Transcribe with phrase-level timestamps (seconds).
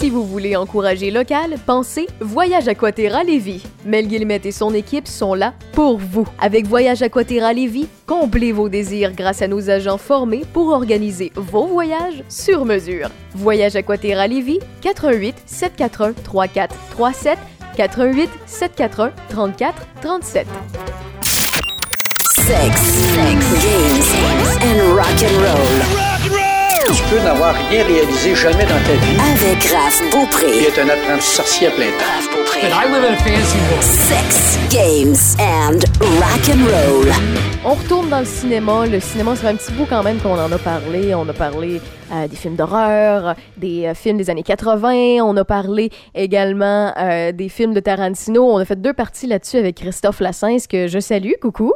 [0.00, 3.62] Si vous voulez encourager local, pensez Voyage Aquaterra Lévis.
[3.84, 6.26] Mel Guillemette et son équipe sont là pour vous.
[6.38, 11.66] Avec Voyage Aquaterra Lévis, comblez vos désirs grâce à nos agents formés pour organiser vos
[11.66, 13.10] voyages sur mesure.
[13.34, 17.38] Voyage Aquaterra Lévis, 88 741 3437
[17.76, 20.46] 88 741 34 37.
[22.24, 26.09] Sex, sex, games and rock and roll.
[26.92, 29.16] Tu peux n'avoir rien réalisé jamais dans ta vie.
[29.36, 30.64] Avec Raph Beaupré.
[30.64, 32.04] être un apprenti sorcier à plein temps.
[32.16, 32.60] Raph Beaupré.
[32.62, 33.82] I live in a fancy world.
[33.84, 35.78] Sex, games and
[36.18, 37.06] rock and roll.
[37.64, 38.86] On retourne dans le cinéma.
[38.88, 41.14] Le cinéma, c'est un petit bout quand même qu'on en a parlé.
[41.14, 45.22] On a parlé euh, des films d'horreur, des euh, films des années 80.
[45.22, 48.42] On a parlé également euh, des films de Tarantino.
[48.42, 51.34] On a fait deux parties là-dessus avec Christophe Lassens, que je salue.
[51.40, 51.72] Coucou.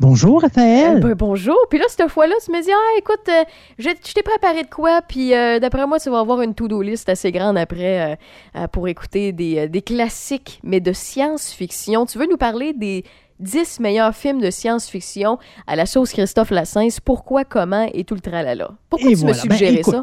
[0.00, 1.00] Bonjour, Raphaël.
[1.00, 1.56] Ben, bonjour.
[1.70, 3.44] Puis là, cette fois-là, tu me dis, ah, écoute, euh,
[3.78, 6.82] je, je t'ai préparé de quoi, puis euh, d'après moi, tu vas avoir une to-do
[6.82, 8.18] list assez grande après
[8.56, 12.06] euh, pour écouter des, des classiques, mais de science-fiction.
[12.06, 13.04] Tu veux nous parler des
[13.38, 18.20] 10 meilleurs films de science-fiction à la sauce Christophe Lassens, pourquoi, comment et tout le
[18.20, 18.70] tralala?
[18.90, 19.36] Pourquoi Et tu voilà.
[19.44, 20.02] me Ben, suggérais écoute, ça?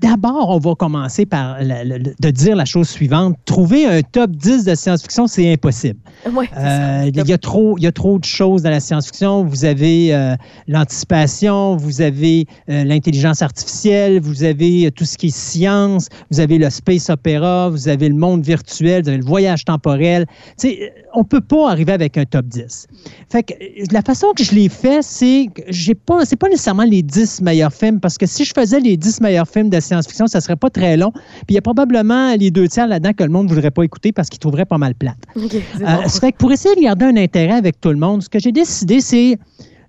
[0.00, 3.36] D'abord, on va commencer par la- la- la- de dire la chose suivante.
[3.44, 5.98] Trouver un top 10 de science-fiction, c'est impossible.
[6.32, 6.48] Ouais.
[6.56, 9.44] Euh, il y, a trop, il y a trop de choses dans la science-fiction.
[9.44, 10.34] Vous avez euh,
[10.66, 16.58] l'anticipation, vous avez euh, l'intelligence artificielle, vous avez tout ce qui est science, vous avez
[16.58, 20.26] le space opéra, vous avez le monde virtuel, vous avez le voyage temporel.
[20.58, 22.86] Tu sais, on peut pas arriver avec un top 10.
[23.30, 23.54] Fait que
[23.92, 27.72] la façon que je l'ai fait, c'est que pas, c'est pas nécessairement les 10 meilleurs
[27.72, 30.70] films, parce que si je faisais les 10 meilleurs films de science-fiction, ça serait pas
[30.70, 31.12] très long.
[31.12, 34.12] Puis il y a probablement les deux tiers là-dedans que le monde voudrait pas écouter
[34.12, 35.16] parce qu'il trouverait pas mal plate.
[35.36, 36.08] Ok, c'est Euh, bon.
[36.08, 38.38] ça fait que pour essayer de garder un intérêt avec tout le monde, ce que
[38.38, 39.38] j'ai décidé, c'est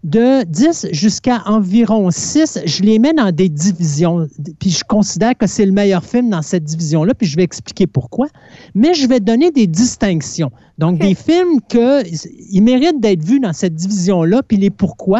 [0.05, 4.27] de 10 jusqu'à environ 6, je les mets dans des divisions.
[4.57, 7.85] Puis je considère que c'est le meilleur film dans cette division-là, puis je vais expliquer
[7.85, 8.27] pourquoi.
[8.75, 10.51] Mais je vais donner des distinctions.
[10.77, 12.01] Donc, des films que,
[12.49, 15.19] ils méritent d'être vus dans cette division-là, puis les pourquoi.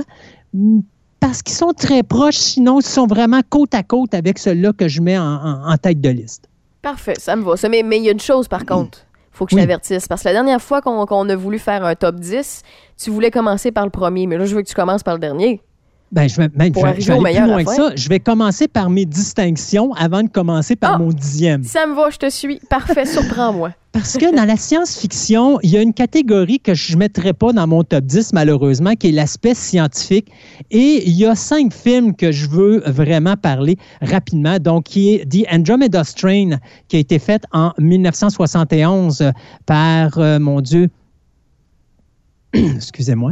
[1.20, 4.88] Parce qu'ils sont très proches, sinon ils sont vraiment côte à côte avec ceux-là que
[4.88, 6.46] je mets en- en- en tête de liste.
[6.82, 7.58] Parfait, ça me va.
[7.58, 9.00] Ça, mais il y a une chose, par contre.
[9.32, 9.62] Faut que je Oui.
[9.62, 10.08] t'avertisse.
[10.08, 12.64] Parce que la dernière fois qu'on qu'on a voulu faire un top 10,
[12.98, 14.28] tu voulais commencer par le premier.
[14.28, 15.62] Mais là, je veux que tu commences par le dernier.
[16.12, 17.64] Ben, je vais, Pour je vais- arriver je vais au aller plus meilleur loin à
[17.64, 17.96] que la ça.
[17.96, 20.98] Je vais commencer par mes distinctions avant de commencer par Ah!
[20.98, 21.64] mon dixième.
[21.64, 22.60] Ça me va, je te suis.
[22.70, 23.72] Parfait, surprends-moi.
[23.92, 27.54] Parce que dans la science-fiction, il y a une catégorie que je ne mettrai pas
[27.54, 30.28] dans mon top 10, malheureusement, qui est l'aspect scientifique.
[30.70, 34.58] Et il y a cinq films que je veux vraiment parler rapidement.
[34.60, 39.32] Donc, qui est The Andromeda Strain, qui a été fait en 1971
[39.66, 40.90] par, euh, mon Dieu,
[42.54, 43.32] excusez-moi,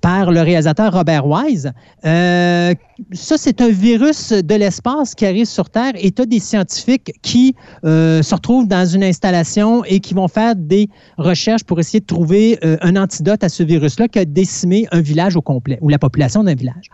[0.00, 1.72] par le réalisateur Robert Wise.
[2.04, 2.74] Euh,
[3.12, 7.12] ça, c'est un virus de l'espace qui arrive sur Terre et tu as des scientifiques
[7.22, 12.00] qui euh, se retrouvent dans une installation et qui vont faire des recherches pour essayer
[12.00, 15.78] de trouver euh, un antidote à ce virus-là qui a décimé un village au complet,
[15.80, 16.90] ou la population d'un village.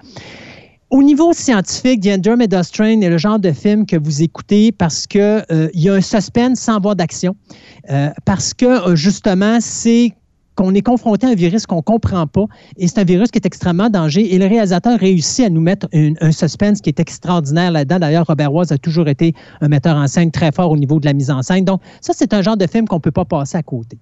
[0.90, 5.06] Au niveau scientifique, The Andromeda Strain est le genre de film que vous écoutez parce
[5.06, 5.42] que
[5.74, 7.34] il y a un suspense sans voir d'action,
[8.24, 10.12] parce que justement, c'est
[10.56, 12.46] qu'on est confronté à un virus qu'on ne comprend pas
[12.76, 15.86] et c'est un virus qui est extrêmement dangereux et le réalisateur réussit à nous mettre
[15.92, 17.98] un suspense qui est extraordinaire là-dedans.
[17.98, 21.06] D'ailleurs, Robert Wise a toujours été un metteur en scène très fort au niveau de
[21.06, 21.64] la mise en scène.
[21.64, 23.98] Donc, ça, c'est un genre de film qu'on ne peut pas passer à côté.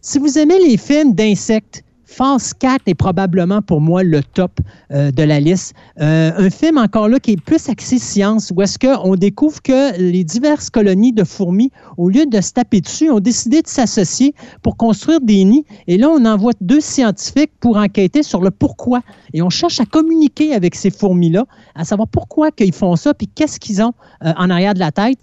[0.00, 4.60] Si vous aimez les films d'insectes, Phase 4 est probablement pour moi le top
[4.92, 5.74] euh, de la liste.
[6.00, 9.98] Euh, un film encore là qui est plus axé science, où est-ce qu'on découvre que
[9.98, 14.34] les diverses colonies de fourmis, au lieu de se taper dessus, ont décidé de s'associer
[14.62, 15.66] pour construire des nids.
[15.88, 19.00] Et là, on envoie deux scientifiques pour enquêter sur le pourquoi.
[19.34, 21.44] Et on cherche à communiquer avec ces fourmis-là,
[21.74, 23.92] à savoir pourquoi qu'ils font ça, puis qu'est-ce qu'ils ont
[24.24, 25.18] euh, en arrière de la tête,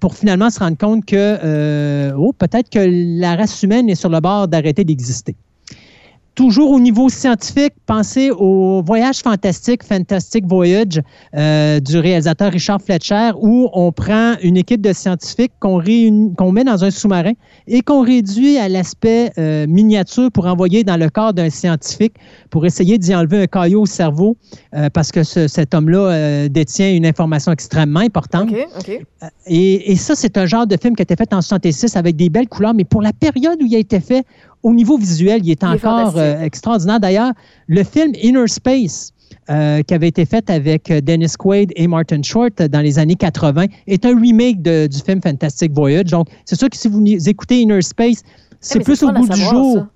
[0.00, 2.80] pour finalement se rendre compte que, oh, peut-être que
[3.20, 5.36] la race humaine est sur le bord d'arrêter d'exister.
[6.36, 11.00] Toujours au niveau scientifique, pensez au voyage fantastique, Fantastic Voyage
[11.34, 16.52] euh, du réalisateur Richard Fletcher, où on prend une équipe de scientifiques qu'on réunit- qu'on
[16.52, 17.32] met dans un sous-marin
[17.66, 22.12] et qu'on réduit à l'aspect euh, miniature pour envoyer dans le corps d'un scientifique
[22.50, 24.36] pour essayer d'y enlever un caillot au cerveau
[24.74, 28.50] euh, parce que ce- cet homme-là euh, détient une information extrêmement importante.
[28.50, 29.00] OK, OK.
[29.46, 32.14] Et, et ça, c'est un genre de film qui a été fait en 66 avec
[32.14, 34.22] des belles couleurs, mais pour la période où il a été fait,
[34.68, 36.98] au niveau visuel, il est Il est encore euh, extraordinaire.
[37.00, 37.32] D'ailleurs,
[37.68, 39.12] le film Inner Space,
[39.48, 43.14] euh, qui avait été fait avec euh, Dennis Quaid et Martin Short dans les années
[43.14, 46.10] 80, est un remake de- du film Fantastic Voyage.
[46.10, 49.40] Donc, c'est sûr que si vous écoutez Inner Space, Eh, c'est plus au goût du
[49.50, 49.74] jour.
[49.76, 49.88] ça.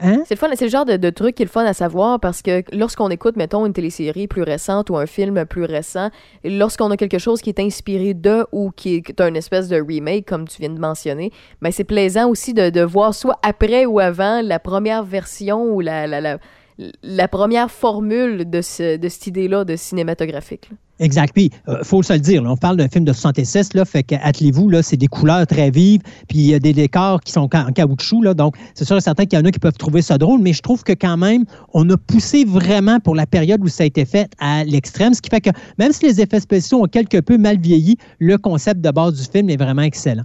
[0.00, 0.22] Hein?
[0.26, 2.42] C'est le fun, c'est le genre de, truc qui est le fun à savoir parce
[2.42, 6.10] que lorsqu'on écoute, mettons, une télésérie plus récente ou un film plus récent,
[6.44, 10.26] lorsqu'on a quelque chose qui est inspiré de ou qui est une espèce de remake,
[10.26, 11.32] comme tu viens de mentionner,
[11.62, 16.06] ben c'est plaisant aussi de, voir soit après ou avant la première version ou la,
[16.06, 16.38] la,
[17.02, 20.70] la, première formule de, ce, de cette idée-là de cinématographique.
[21.00, 21.32] Exact.
[21.34, 24.14] Puis, euh, faut se le dire, on parle d'un film de 66, là, fait que
[24.22, 27.48] attelez-vous, là, c'est des couleurs très vives, puis il y a des décors qui sont
[27.54, 30.18] en caoutchouc, donc c'est sûr et certain qu'il y en a qui peuvent trouver ça
[30.18, 33.68] drôle, mais je trouve que quand même, on a poussé vraiment pour la période où
[33.68, 36.84] ça a été fait à l'extrême, ce qui fait que même si les effets spéciaux
[36.84, 40.24] ont quelque peu mal vieilli, le concept de base du film est vraiment excellent.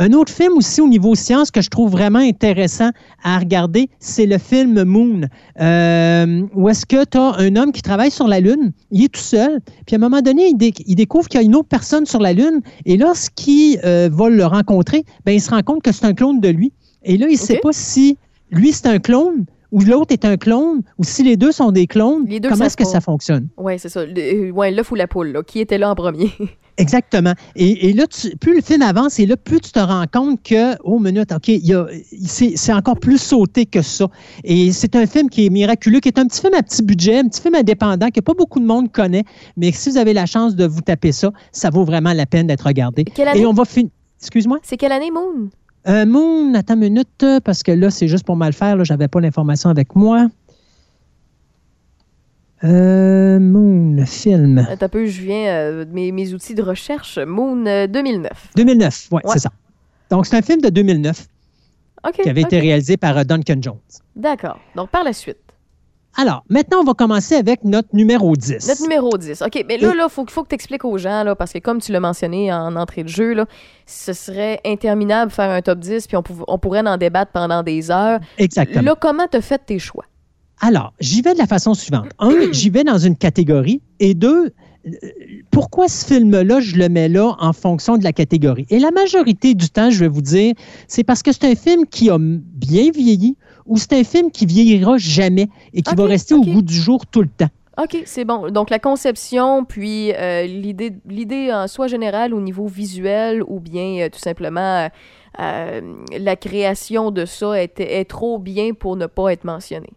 [0.00, 2.90] Un autre film aussi au niveau science que je trouve vraiment intéressant
[3.24, 5.22] à regarder, c'est le film Moon,
[5.60, 9.08] euh, où est-ce que tu as un homme qui travaille sur la Lune, il est
[9.12, 11.56] tout seul, puis à un moment donné, il, dé- il découvre qu'il y a une
[11.56, 15.62] autre personne sur la Lune, et lorsqu'il euh, va le rencontrer, ben, il se rend
[15.62, 16.72] compte que c'est un clone de lui.
[17.02, 18.16] Et là, il ne sait pas si
[18.50, 21.86] lui, c'est un clone, ou l'autre est un clone, ou si les deux sont des
[21.86, 23.48] clones, Les deux comment est-ce que ça fonctionne?
[23.56, 24.04] Ouais, c'est ça.
[24.06, 25.42] Le, ouais, l'œuf ou la poule, là.
[25.42, 26.30] Qui était là en premier?
[26.78, 27.34] Exactement.
[27.56, 30.42] Et, et là, tu- plus le film avance, et là, plus tu te rends compte
[30.42, 31.50] que, oh, minute, OK,
[32.26, 34.06] c'est encore plus sauté que ça.
[34.44, 37.18] Et c'est un film qui est miraculeux, qui est un petit film à petit budget,
[37.18, 39.24] un petit film indépendant que pas beaucoup de monde connaît,
[39.56, 42.46] mais si vous avez la chance de vous taper ça, ça vaut vraiment la peine
[42.46, 43.04] d'être regardé.
[43.04, 43.40] Quelle année?
[43.40, 43.90] Et on va finir.
[44.20, 44.58] Excuse-moi?
[44.62, 45.48] C'est quelle année, Moon?
[45.88, 48.76] Euh, Moon, attends une minute, parce que là, c'est juste pour mal faire.
[48.76, 50.26] Là, j'avais pas l'information avec moi.
[52.64, 54.58] Euh, Moon, film.
[54.68, 57.18] Attends un peu, je viens euh, de mes, mes outils de recherche.
[57.18, 58.30] Moon euh, 2009.
[58.56, 59.30] 2009, ouais, Ouais.
[59.32, 59.50] c'est ça.
[60.10, 61.26] Donc, c'est un film de 2009
[62.06, 62.12] OK.
[62.22, 63.78] qui avait été réalisé par euh, Duncan Jones.
[64.16, 64.58] D'accord.
[64.74, 65.36] Donc, par la suite.
[66.16, 68.66] Alors, maintenant, on va commencer avec notre numéro 10.
[68.66, 69.42] Notre numéro 10.
[69.42, 71.58] OK, mais là, Et- là, faut, faut que tu expliques aux gens, là, parce que
[71.60, 73.46] comme tu l'as mentionné en entrée de jeu, là,
[73.86, 77.62] ce serait interminable de faire un top 10, puis on, on pourrait en débattre pendant
[77.62, 78.18] des heures.
[78.38, 78.82] Exactement.
[78.82, 80.06] Là, comment t'as fait tes choix?
[80.60, 82.08] Alors, j'y vais de la façon suivante.
[82.18, 83.80] Un, j'y vais dans une catégorie.
[84.00, 84.52] Et deux,
[84.86, 84.90] euh,
[85.50, 88.66] pourquoi ce film-là, je le mets là en fonction de la catégorie?
[88.70, 90.54] Et la majorité du temps, je vais vous dire,
[90.86, 94.46] c'est parce que c'est un film qui a bien vieilli ou c'est un film qui
[94.46, 97.50] vieillira jamais et qui va rester au goût du jour tout le temps.
[97.80, 98.50] OK, c'est bon.
[98.50, 104.00] Donc, la conception, puis euh, l'idée l'idée en soit générale au niveau visuel ou bien
[104.00, 104.88] euh, tout simplement
[105.38, 105.80] euh,
[106.18, 109.90] la création de ça est, est trop bien pour ne pas être mentionné.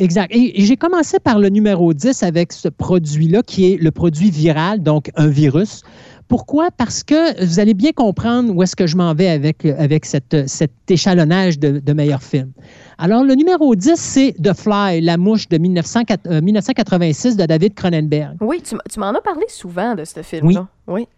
[0.00, 0.34] Exact.
[0.34, 4.30] Et, et j'ai commencé par le numéro 10 avec ce produit-là, qui est le produit
[4.30, 5.82] viral, donc un virus.
[6.30, 6.70] Pourquoi?
[6.70, 10.48] Parce que vous allez bien comprendre où est-ce que je m'en vais avec, avec cette,
[10.48, 12.52] cet échalonnage de, de meilleurs films.
[12.98, 17.74] Alors, le numéro 10, c'est The Fly, la mouche de 1900 euh, 1986 de David
[17.74, 18.36] Cronenberg.
[18.40, 20.68] Oui, tu, m'en as parlé souvent de ce film-là.
[20.86, 21.08] Oui.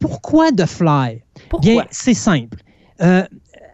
[0.00, 1.22] Pourquoi The Fly?
[1.48, 1.70] Pourquoi?
[1.70, 2.58] Bien, c'est simple.
[3.00, 3.22] Euh,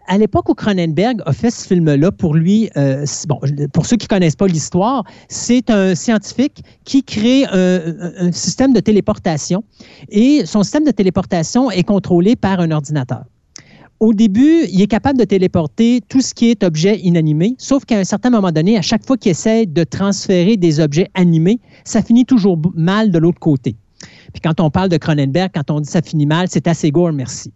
[0.07, 3.39] à l'époque où Cronenberg a fait ce film-là, pour lui, euh, bon,
[3.73, 7.79] pour ceux qui ne connaissent pas l'histoire, c'est un scientifique qui crée un,
[8.27, 9.63] un- système de téléportation
[10.09, 13.23] et son système de téléportation est contrôlé par un ordinateur.
[13.99, 17.97] Au début, il est capable de téléporter tout ce qui est objet inanimé, sauf qu'à
[17.99, 22.01] un certain moment donné, à chaque fois qu'il essaie de transférer des objets animés, ça
[22.01, 23.77] finit toujours mal de l'autre côté.
[24.33, 27.13] Puis quand on parle de Cronenberg, quand on dit ça finit mal, c'est assez gore,
[27.13, 27.53] merci.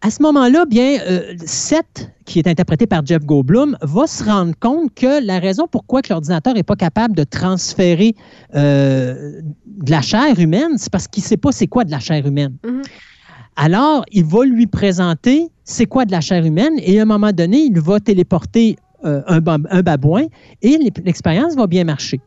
[0.00, 4.54] À ce moment-là, bien, euh, Seth, qui est interprété par Jeff Goldblum, va se rendre
[4.60, 8.14] compte que la raison pourquoi que l'ordinateur n'est pas capable de transférer
[8.54, 11.98] euh, de la chair humaine, c'est parce qu'il ne sait pas c'est quoi de la
[11.98, 12.54] chair humaine.
[12.64, 12.82] Mhm.
[13.56, 17.32] Alors, il va lui présenter c'est quoi de la chair humaine et à un moment
[17.32, 20.26] donné, il va téléporter euh, un, un babouin
[20.62, 22.20] et l'e- l'expérience va bien marcher.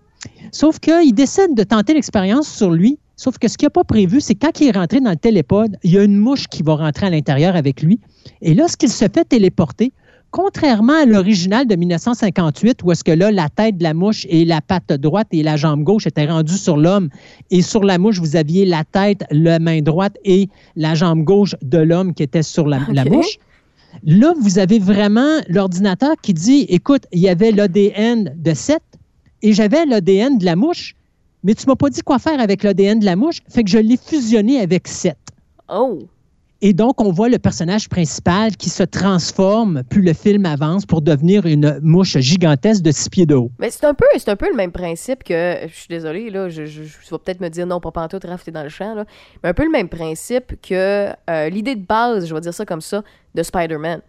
[0.52, 3.00] Sauf qu'il décide de tenter l'expérience sur lui.
[3.22, 5.78] Sauf que ce qu'il n'a pas prévu, c'est quand il est rentré dans le télépode,
[5.84, 8.00] il y a une mouche qui va rentrer à l'intérieur avec lui.
[8.42, 9.92] Et lorsqu'il se fait téléporter,
[10.32, 14.44] contrairement à l'original de 1958, où est-ce que là, la tête de la mouche et
[14.44, 17.10] la patte droite et la jambe gauche étaient rendues sur l'homme,
[17.52, 21.56] et sur la mouche, vous aviez la tête, la main droite et la jambe gauche
[21.62, 23.12] de l'homme qui était sur la, la Ok.
[23.12, 23.38] mouche.
[24.04, 28.82] Là, vous avez vraiment l'ordinateur qui dit, écoute, il y avait l'ADN de 7
[29.44, 30.96] et j'avais l'ADN de la mouche,
[31.44, 33.78] mais tu m'as pas dit quoi faire avec l'ADN de la mouche, fait que je
[33.78, 35.16] l'ai fusionné avec 7.
[35.70, 36.00] Oh!
[36.64, 41.02] Et donc, on voit le personnage principal qui se transforme plus le film avance pour
[41.02, 43.50] devenir une mouche gigantesque de 6 pieds de haut.
[43.58, 46.50] Mais c'est un peu c'est un peu le même principe que je suis désolée là,
[46.50, 49.06] je, je, vas peut-être me dire non pas pantoute Raph t'es dans le champ là,
[49.42, 52.64] mais un peu le même principe que euh, l'idée de base, je vais dire ça
[52.64, 54.02] comme ça, de Spider-Man.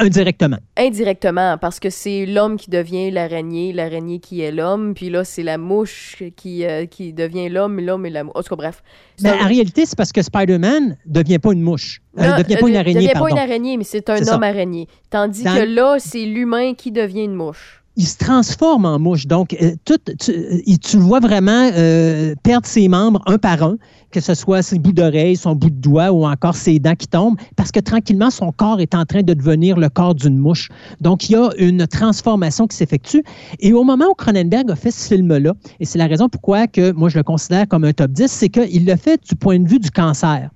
[0.00, 0.58] Indirectement.
[0.76, 5.42] Indirectement, parce que c'est l'homme qui devient l'araignée, l'araignée qui est l'homme, puis là, c'est
[5.42, 8.32] la mouche qui, euh, qui devient l'homme, l'homme est la mouche.
[8.34, 8.82] En tout cas, bref.
[9.22, 12.00] Mais en réalité, c'est parce que Spider-Man ne devient pas une mouche.
[12.18, 13.26] Euh, Non, ne devient pas euh, une araignée, devient pardon.
[13.28, 14.34] pas une araignée, mais c'est un ça.
[14.34, 14.88] homme araignée.
[15.10, 17.79] Tandis Dans- que là, c'est l'humain qui devient une mouche.
[18.00, 19.26] Il se transforme en mouche.
[19.26, 23.62] Donc, euh, tout, tu, euh, tu le vois vraiment euh, perdre ses membres un par
[23.62, 23.76] un,
[24.10, 27.08] que ce soit ses bouts d'oreilles, son bout de doigt ou encore ses dents qui
[27.08, 30.70] tombent, parce que tranquillement, son corps est en train de devenir le corps d'une mouche.
[31.02, 33.22] Donc, il y a une transformation qui s'effectue.
[33.58, 36.92] Et au moment où Cronenberg a fait ce film-là, et c'est la raison pourquoi que
[36.92, 39.68] moi je le considère comme un top 10, c'est qu'il l'a fait du point de
[39.68, 40.48] vue du cancer.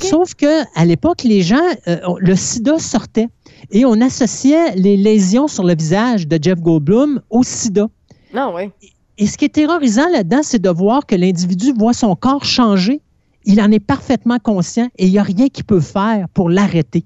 [0.00, 1.56] Sauf que à l'époque, les gens,
[1.86, 3.28] euh, le sida sortait
[3.70, 7.88] et on associait les lésions sur le visage de Jeff Goldblum au sida.
[8.34, 8.70] Non, oui.
[9.18, 13.00] Et ce qui est terrorisant là-dedans, c'est de voir que l'individu voit son corps changer.
[13.44, 17.04] Il en est parfaitement conscient et il n'y a rien qu'il peut faire pour l'arrêter.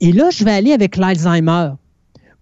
[0.00, 1.70] Et là, je vais aller avec l'Alzheimer,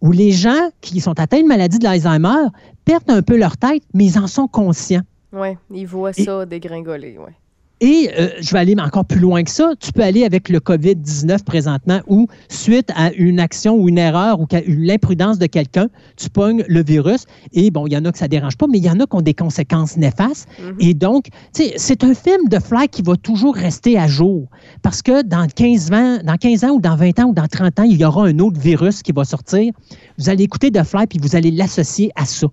[0.01, 2.47] où les gens qui sont atteints de maladie de l'Alzheimer
[2.85, 5.03] perdent un peu leur tête, mais ils en sont conscients.
[5.33, 7.33] Oui, il voit Et- ça dégringoler, oui.
[7.81, 9.73] Et euh, je vais aller encore plus loin que ça.
[9.81, 14.39] Tu peux aller avec le COVID-19 présentement où, suite à une action ou une erreur
[14.41, 17.25] ou l'imprudence de quelqu'un, tu pognes le virus.
[17.53, 19.07] Et bon, il y en a que ça dérange pas, mais il y en a
[19.07, 20.47] qui ont des conséquences néfastes.
[20.63, 20.77] Mhm.
[20.81, 24.49] Et donc, c'est un film de Fly qui va toujours rester à jour.
[24.83, 27.81] Parce que dans 15, ans, dans 15 ans ou dans 20 ans ou dans 30
[27.81, 29.73] ans, il y aura un autre virus qui va sortir.
[30.19, 32.49] Vous allez écouter The Fly puis vous allez l'associer à ça.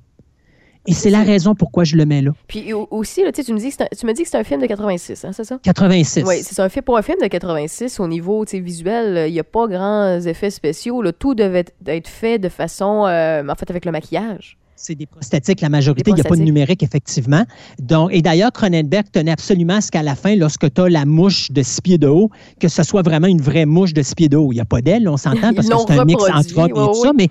[0.88, 2.32] Et c'est la raison pourquoi je le mets là.
[2.48, 4.38] Puis au- aussi, là, tu me dis que c'est un- tu me dis que c'est
[4.38, 5.60] un film de 86, hein, c'est ça?
[5.62, 6.24] 86.
[6.25, 9.39] Oui, c'est un film pour un film de 86 au niveau visuel, euh, il n'y
[9.39, 11.01] a pas grands effets spéciaux.
[11.01, 11.12] là.
[11.12, 14.58] tout devait être fait de façon, euh, en fait, avec le maquillage.
[14.79, 16.12] C'est des prostatiques, la majorité.
[16.12, 17.44] Il n'y a pas de numérique, effectivement.
[17.79, 21.06] Donc, et d'ailleurs, Cronenberg tenait absolument à ce qu'à la fin, lorsque tu as la
[21.06, 22.29] mouche de six pieds de haut,
[22.60, 24.51] que ce soit vraiment une vraie mouche de six pieds de haut.
[24.51, 26.74] Il n'y a pas d'elle, on s'entend, parce que c'est un mix entre autres et
[26.74, 27.27] tout ça, mais,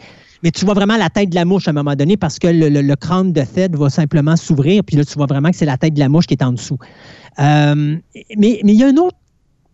[0.47, 2.47] mais tu vois vraiment la tête de la mouche à un moment donné parce que
[2.47, 5.76] le, crâne de Fed va simplement s'ouvrir, puis là, tu vois vraiment que c'est la
[5.76, 6.79] tête de la mouche qui est en dessous.
[7.41, 7.97] Euh,
[8.38, 9.17] mais, mais il y a un autre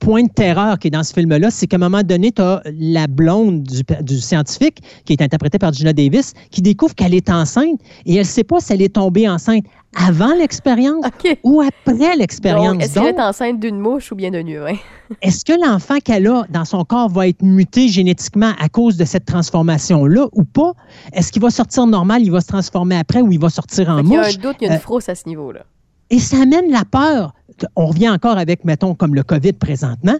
[0.02, 2.60] point de terreur qui est dans ce film-là, c'est qu'à un moment donné, tu as
[2.78, 7.30] la blonde du, du scientifique, qui est interprétée par Gina Davis, qui découvre qu'elle est
[7.30, 11.04] enceinte et elle ne sait pas si elle est tombée enceinte avant l'expérience
[11.44, 12.82] ou après l'expérience.
[12.82, 14.74] Est-ce qu'elle est enceinte d'une mouche ou bien d'un humain?
[15.22, 19.04] est-ce que l'enfant qu'elle a dans son corps va être muté génétiquement à cause de
[19.04, 20.72] cette transformation-là ou pas?
[21.12, 23.98] Est-ce qu'il va sortir normal, il va se transformer après ou il va sortir en
[23.98, 24.34] Fait qu'il y a mouche?
[24.36, 25.60] un doute, il y a une Euh, frousse à ce niveau-là.
[26.12, 27.34] Et ça amène la peur.
[27.74, 30.16] On revient encore avec, mettons, comme le COVID présentement.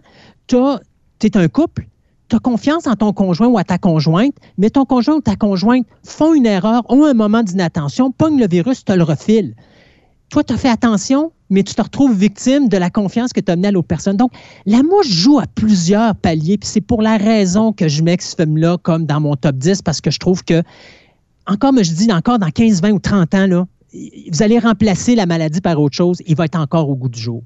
[0.47, 1.87] Tu es un couple,
[2.29, 5.37] tu as confiance en ton conjoint ou à ta conjointe, mais ton conjoint ou ta
[5.37, 9.55] conjointe font une erreur, ont un moment d'inattention, pognent le virus, te le refile.
[10.31, 13.51] Toi, tu as fait attention, mais tu te retrouves victime de la confiance que tu
[13.51, 14.17] as amenée à l'autre personne.
[14.17, 14.33] Donc,
[14.65, 18.35] la mouche joue à plusieurs paliers, puis c'est pour la raison que je mets ce
[18.35, 20.63] film-là comme dans mon top 10, parce que je trouve que,
[21.47, 25.27] encore, je dis encore dans 15, 20 ou 30 ans, là, vous allez remplacer la
[25.27, 27.43] maladie par autre chose, il va être encore au goût du jour.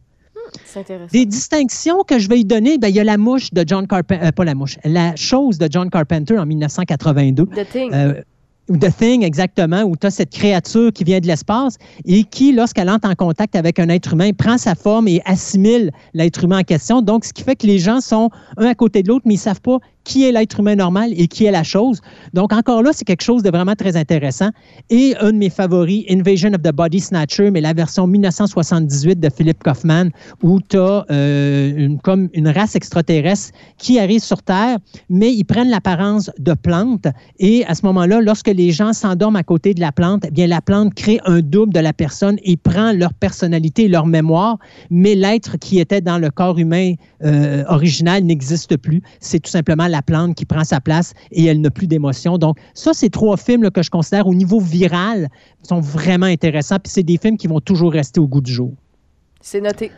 [0.76, 1.10] Intéressant.
[1.12, 3.86] Des distinctions que je vais y donner, ben, il y a la mouche de John
[3.86, 7.46] Carpenter, pas la mouche, la chose de John Carpenter en 1982.
[7.46, 7.90] The Thing.
[7.92, 8.22] Euh,
[8.68, 12.90] The Thing, exactement, où tu as cette créature qui vient de l'espace et qui, lorsqu'elle
[12.90, 16.64] entre en contact avec un être humain, prend sa forme et assimile l'être humain en
[16.64, 17.00] question.
[17.00, 19.38] Donc, ce qui fait que les gens sont un à côté de l'autre, mais ils
[19.38, 22.00] ne savent pas qui est l'être humain normal et qui est la chose.
[22.32, 24.50] Donc, encore là, c'est quelque chose de vraiment très intéressant.
[24.88, 29.28] Et un de mes favoris, Invasion of the Body Snatcher, mais la version 1978 de
[29.28, 30.10] Philip Kaufman,
[30.44, 34.78] où tu as une, comme une race extraterrestre qui arrive sur Terre,
[35.10, 37.08] mais ils prennent l'apparence de plantes.
[37.40, 40.46] Et à ce moment-là, lorsque les gens s'endorment à côté de la plante, eh bien,
[40.46, 44.58] la plante crée un double de la personne et prend leur personnalité leur mémoire,
[44.88, 46.94] mais l'être qui était dans le corps humain
[47.24, 49.02] euh, original n'existe plus.
[49.18, 52.38] C'est tout simplement la plante qui prend sa place et elle n'a plus d'émotion.
[52.38, 55.28] Donc, ça, c'est trois films là, que je considère au niveau viral
[55.66, 56.78] sont vraiment intéressants.
[56.82, 58.72] Puis c'est des films qui vont toujours rester au goût du jour.
[59.40, 59.90] C'est noté.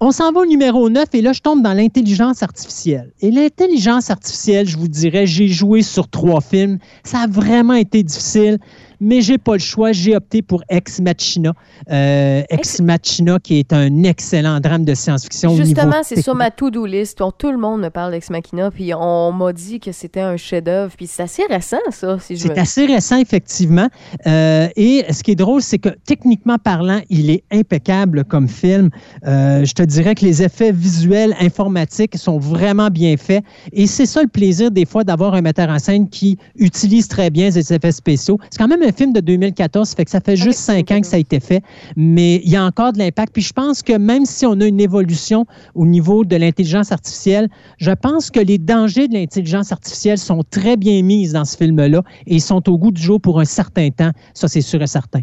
[0.00, 3.10] On s'en va au numéro 9 et là, je tombe dans l'intelligence artificielle.
[3.20, 6.78] Et l'intelligence artificielle, je vous dirais, j'ai joué sur trois films.
[7.02, 8.58] Ça a vraiment été difficile,
[9.00, 9.92] mais j'ai pas le choix.
[9.92, 11.52] J'ai opté pour Ex Machina.
[11.90, 15.56] Euh, Ex Machina, qui est un excellent drame de science-fiction.
[15.56, 17.22] Justement, c'est sur ma to-do list.
[17.38, 20.92] Tout le monde me parle d'Ex Machina, puis on m'a dit que c'était un chef-d'œuvre.
[20.96, 22.58] Puis c'est assez récent, ça, si C'est me...
[22.58, 23.88] assez récent, effectivement.
[24.26, 28.90] Euh, et ce qui est drôle, c'est que techniquement parlant, il est impeccable comme film.
[29.26, 33.44] Euh, je te dirais que les effets visuels informatiques sont vraiment bien faits.
[33.72, 37.30] Et c'est ça le plaisir des fois d'avoir un metteur en scène qui utilise très
[37.30, 38.38] bien ses effets spéciaux.
[38.50, 41.06] C'est quand même un film de 2014, fait que ça fait juste cinq ans que
[41.06, 41.62] ça a été fait,
[41.96, 43.32] mais il y a encore de l'impact.
[43.32, 47.48] Puis je pense que même si on a une évolution au niveau de l'intelligence artificielle,
[47.78, 52.02] je pense que les dangers de l'intelligence artificielle sont très bien mis dans ce film-là
[52.26, 54.10] et ils sont au goût du jour pour un certain temps.
[54.34, 55.20] Ça, c'est sûr et certain.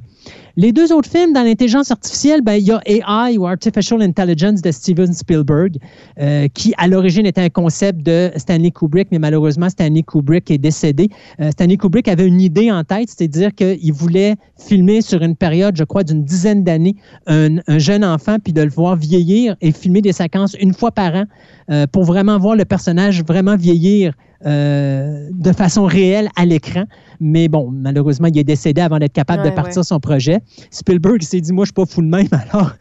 [0.57, 4.62] Les deux autres films dans l'intelligence artificielle, ben, il y a AI ou Artificial Intelligence
[4.62, 5.77] de Steven Spielberg,
[6.17, 10.57] euh, qui à l'origine était un concept de Stanley Kubrick, mais malheureusement, Stanley Kubrick est
[10.57, 11.09] décédé.
[11.41, 15.75] Euh, Stanley Kubrick avait une idée en tête, c'est-à-dire qu'il voulait filmer sur une période,
[15.75, 16.95] je crois, d'une dizaine d'années,
[17.27, 21.15] un, jeune enfant, puis de le voir vieillir et filmer des séquences une fois par
[21.15, 21.24] an
[21.69, 24.13] euh, pour vraiment voir le personnage vraiment vieillir
[24.46, 26.84] euh, de façon réelle à l'écran.
[27.20, 30.39] Mais bon, malheureusement, il est décédé avant d'être capable de partir son projet.
[30.72, 32.74] Spielberg s'est dit, moi, je suis pas fou de même, alors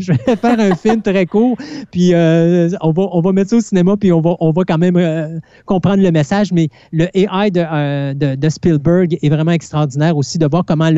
[0.00, 1.56] je vais faire un film très court,
[1.90, 4.62] puis euh, on, va, on va mettre ça au cinéma, puis on va, on va
[4.64, 6.52] quand même euh, comprendre le message.
[6.52, 10.90] Mais le AI de, de, de Spielberg est vraiment extraordinaire aussi, de voir comment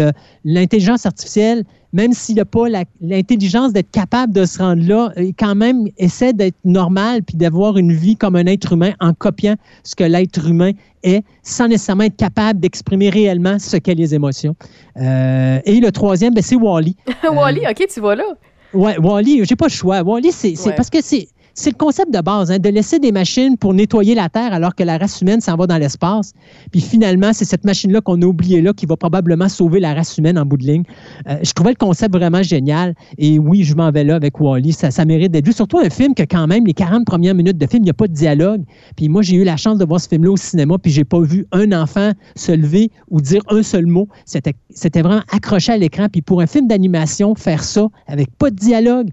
[0.45, 2.65] l'intelligence artificielle même s'il n'a pas
[3.01, 7.93] l'intelligence d'être capable de se rendre là, quand même essaie d'être normal puis d'avoir une
[7.93, 10.73] vie comme un être humain en copiant ce que l'être humain
[11.05, 14.57] est, sans nécessairement être capable d'exprimer réellement ce qu'est les émotions.
[14.97, 16.97] Euh, et le troisième, ben, c'est Wally.
[17.33, 18.25] Wally, OK, tu vois là.
[18.73, 20.03] Ouais, Wally, j'ai pas le choix.
[20.03, 23.57] Wally, c'est parce que c'est c'est le concept de base, hein, de laisser des machines
[23.57, 26.33] pour nettoyer la Terre alors que la race humaine s'en va dans l'espace.
[26.73, 30.19] Puis finalement, c'est cette machine-là qu'on a oubliée là qui va probablement sauver la race
[30.19, 30.83] humaine en bout de ligne.
[31.29, 32.95] Euh, je trouvais le concept vraiment génial.
[33.19, 34.73] Et oui, je m'en vais là avec Wally.
[34.73, 35.53] Ça, ça mérite d'être vu.
[35.53, 37.95] Surtout un film que quand même, les 40 premières minutes de film, il n'y a
[37.95, 38.65] pas de dialogue.
[38.97, 41.21] Puis moi, j'ai eu la chance de voir ce film-là au cinéma, puis j'ai pas
[41.21, 44.09] vu un enfant se lever ou dire un seul mot.
[44.25, 46.09] C'était vraiment accroché à l'écran.
[46.11, 49.11] Puis pour un film d'animation, faire ça avec pas de dialogue,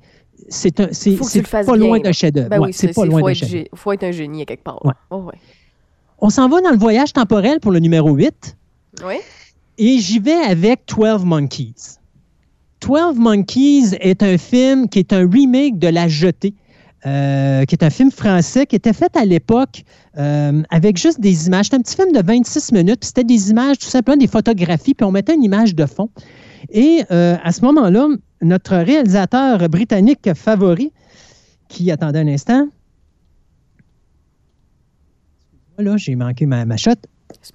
[0.51, 0.71] c'est
[1.49, 2.49] pas loin d'un chef-d'œuvre.
[2.49, 3.67] Ben oui, c'est pas loin d'un chef-d'œuvre.
[3.71, 4.81] Il faut être un génie à quelque part.
[5.09, 5.29] Oh,
[6.19, 8.57] On s'en va dans le voyage temporel pour le numéro 8.
[9.05, 9.15] Oui.
[9.77, 11.97] Et j'y vais avec 12 Monkeys.
[12.81, 16.53] 12 Monkeys est un film qui est un remake de La Jetée,
[17.05, 19.83] euh, qui est un film français qui était fait à l'époque
[20.17, 21.65] euh, avec juste des images.
[21.65, 24.93] C'était un petit film de 26 minutes, puis c'était des images, tout simplement des photographies,
[24.93, 26.09] puis on mettait une image de fond.
[26.69, 28.07] Et euh, à ce moment-là,
[28.41, 30.91] notre réalisateur britannique favori,
[31.67, 32.67] qui, attendait un instant,
[35.77, 36.91] là, j'ai manqué ma, ma shot.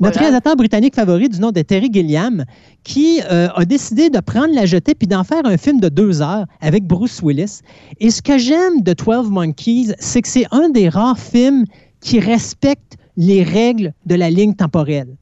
[0.00, 2.44] Notre réalisateur britannique favori du nom de Terry Gilliam,
[2.82, 6.22] qui euh, a décidé de prendre la jetée puis d'en faire un film de deux
[6.22, 7.60] heures avec Bruce Willis.
[8.00, 11.64] Et ce que j'aime de 12 Monkeys, c'est que c'est un des rares films
[12.00, 15.14] qui respecte les règles de la ligne temporelle.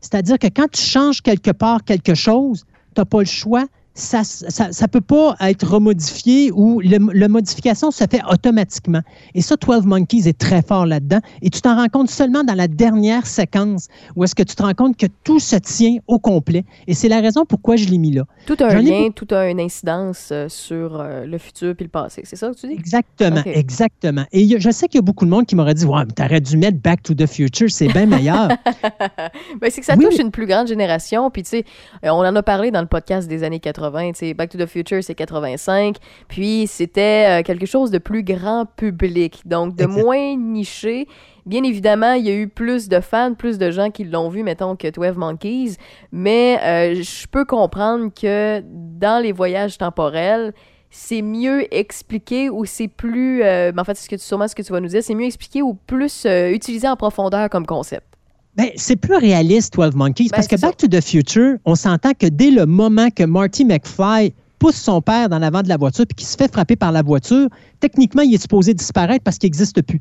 [0.00, 2.64] C'est-à-dire que quand tu changes quelque part quelque chose,
[2.94, 3.66] tu n'as pas le choix
[3.98, 4.22] ça
[4.68, 9.02] ne peut pas être remodifié ou la modification se fait automatiquement.
[9.34, 11.20] Et ça, 12 Monkeys est très fort là-dedans.
[11.42, 14.62] Et tu t'en rends compte seulement dans la dernière séquence où est-ce que tu te
[14.62, 16.64] rends compte que tout se tient au complet.
[16.86, 18.24] Et c'est la raison pourquoi je l'ai mis là.
[18.46, 21.90] Tout a un lien, tout a une incidence euh, sur euh, le futur puis le
[21.90, 22.22] passé.
[22.24, 22.74] C'est ça que tu dis?
[22.74, 24.24] Exactement, exactement.
[24.32, 26.40] Et je sais qu'il y a beaucoup de monde qui m'aurait dit Ouais, mais t'aurais
[26.40, 28.48] dû mettre Back to the Future, c'est bien meilleur.
[29.60, 31.30] ben, c'est que ça touche une plus grande génération.
[31.30, 31.64] Puis, tu sais,
[32.04, 35.02] euh, on en a parlé dans le podcast des années 80 Back to the Future,
[35.02, 35.96] c'est 85.
[36.28, 41.06] Puis c'était euh, quelque chose de plus grand public, donc de moins niché.
[41.46, 44.42] Bien évidemment, il y a eu plus de fans, plus de gens qui l'ont vu,
[44.42, 45.76] mettons, que 12 Monkeys.
[46.12, 50.52] Mais euh, je peux comprendre que dans les voyages temporels,
[50.90, 53.42] c'est mieux expliqué ou c'est plus.
[53.42, 55.14] Euh, en fait, c'est ce que tu, sûrement ce que tu vas nous dire, c'est
[55.14, 58.17] mieux expliqué ou plus utilisé en profondeur comme concept.
[58.58, 62.12] Ben, c'est plus réaliste, 12 Monkeys, parce ben, que Back to the Future, on s'entend
[62.12, 66.04] que dès le moment que Marty McFly pousse son père dans l'avant de la voiture
[66.08, 69.46] puis qu'il se fait frapper par la voiture, techniquement, il est supposé disparaître parce qu'il
[69.46, 70.00] n'existe plus.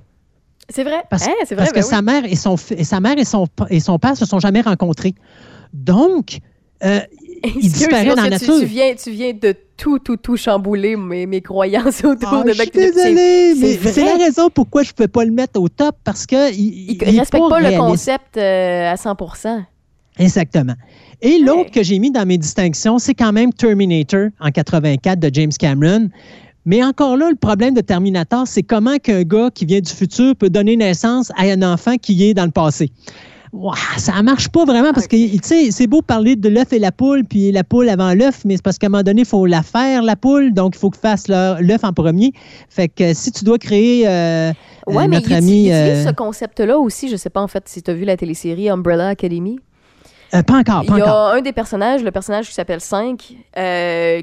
[0.69, 1.03] C'est vrai.
[1.09, 3.79] Parce, hein, parce que ben sa mère et son, et sa mère et son, et
[3.79, 5.13] son père se sont jamais rencontrés.
[5.73, 6.39] Donc,
[6.83, 6.99] euh,
[7.61, 8.59] il disparaît dans la nature.
[8.59, 12.57] Tu, viens, tu viens de tout, tout, tout chambouler mes, mes croyances autour ah, de
[12.57, 15.95] Back to mais c'est la raison pourquoi je ne peux pas le mettre au top
[16.03, 19.63] parce que il, ne respecte pas, le concept euh, à 100%
[20.19, 20.73] Exactement.
[21.21, 25.29] Et l'autre que j'ai mis dans mes distinctions, c'est quand même Terminator en 84 de
[25.33, 26.09] James Cameron.
[26.65, 30.35] Mais encore là, le problème de Terminator, c'est comment qu'un gars qui vient du futur
[30.35, 32.91] peut donner naissance à un enfant qui est dans le passé
[33.97, 36.79] ça ça marche pas vraiment parce que, tu sais, c'est beau parler de l'œuf et
[36.79, 39.27] la poule, puis la poule avant l'œuf, mais c'est parce qu'à un moment donné, il
[39.27, 42.31] faut la faire, la poule, donc il faut que fasse l'œuf en premier.
[42.69, 44.51] Fait que si tu dois créer euh,
[44.87, 45.71] ouais, euh, notre mais ami...
[45.71, 46.05] Euh...
[46.05, 49.09] ce concept-là aussi, je sais pas en fait si tu as vu la télésérie Umbrella
[49.09, 49.59] Academy?
[50.33, 51.33] Euh, pas encore, pas Il y a encore.
[51.33, 53.35] un des personnages, le personnage qui s'appelle 5,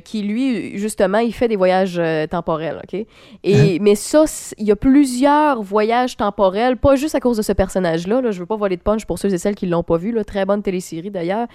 [0.05, 2.95] qui lui, justement, il fait des voyages euh, temporels, OK?
[2.95, 3.05] Hein?
[3.43, 4.25] Et, Mais ça,
[4.59, 8.41] il y a plusieurs voyages temporels, pas juste à cause de ce personnage-là, là, je
[8.41, 10.45] veux pas voler de punch pour ceux et celles qui l'ont pas vu, là, très
[10.45, 11.47] bonne télésérie d'ailleurs.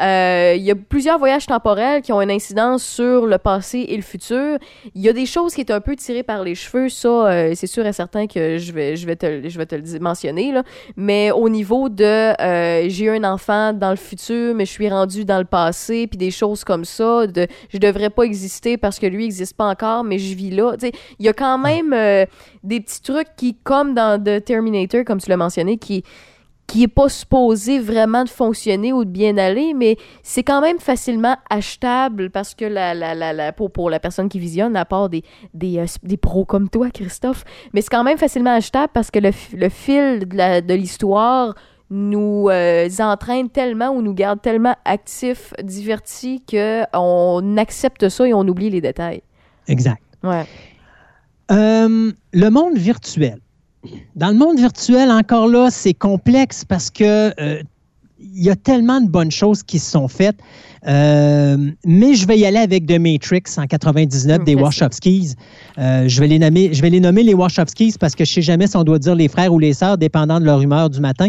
[0.00, 3.96] Euh, il y a plusieurs voyages temporels qui ont une incidence sur le passé et
[3.96, 4.58] le futur.
[4.94, 7.52] Il y a des choses qui est un peu tirées par les cheveux, ça, euh,
[7.54, 10.52] c'est sûr et certain que je vais, je vais te, je vais te le mentionner,
[10.52, 10.62] là.
[10.96, 12.04] Mais au niveau de
[12.40, 16.06] euh, j'ai eu un enfant dans le futur, mais je suis rendu dans le passé,
[16.06, 19.66] puis des choses comme ça, de je devrais pas exister parce que lui n'existe pas
[19.68, 20.74] encore, mais je vis là.
[21.18, 22.24] Il y a quand même euh,
[22.64, 26.02] des petits trucs qui, comme dans The Terminator, comme tu l'as mentionné, qui
[26.66, 30.78] qui est pas supposé vraiment de fonctionner ou de bien aller, mais c'est quand même
[30.78, 34.84] facilement achetable parce que la, la, la, la- pour, pour la personne qui visionne, à
[34.84, 35.22] part des,
[35.54, 39.18] des, euh, des pros comme toi, Christophe, mais c'est quand même facilement achetable parce que
[39.18, 41.54] le, le fil de l'histoire
[41.90, 48.46] nous euh, entraîne tellement ou nous garde tellement actifs, divertis, qu'on accepte ça et on
[48.46, 49.22] oublie les détails.
[49.66, 50.02] Exact.
[50.22, 50.44] Ouais.
[51.50, 53.38] Euh, le monde virtuel.
[54.16, 57.62] Dans le monde virtuel, encore là, c'est complexe parce que euh,
[58.20, 60.36] il y a tellement de bonnes choses qui se sont faites.
[60.86, 64.54] Euh, mais je vais y aller avec The Matrix en 99 Un des.
[64.54, 65.34] Wachowskis.
[65.78, 68.42] Euh, je, vais les nommer, je vais les nommer les Wachowskis parce que je sais
[68.42, 71.00] jamais si on doit dire les frères ou les sœurs, dépendant de leur humeur du
[71.00, 71.28] matin.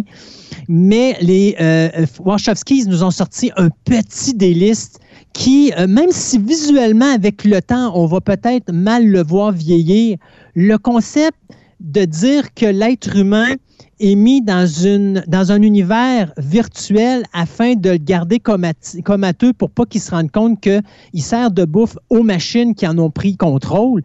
[0.67, 4.93] Mais les euh, Wachowskis nous ont sorti un petit délice
[5.33, 10.17] qui, euh, même si visuellement, avec le temps, on va peut-être mal le voir vieillir,
[10.55, 11.37] le concept
[11.79, 13.55] de dire que l'être humain
[13.99, 20.11] est mis dans, un univers virtuel afin de le garder comateux pour pas qu'il se
[20.11, 24.03] rende compte qu'il sert de bouffe aux machines qui en ont pris contrôle.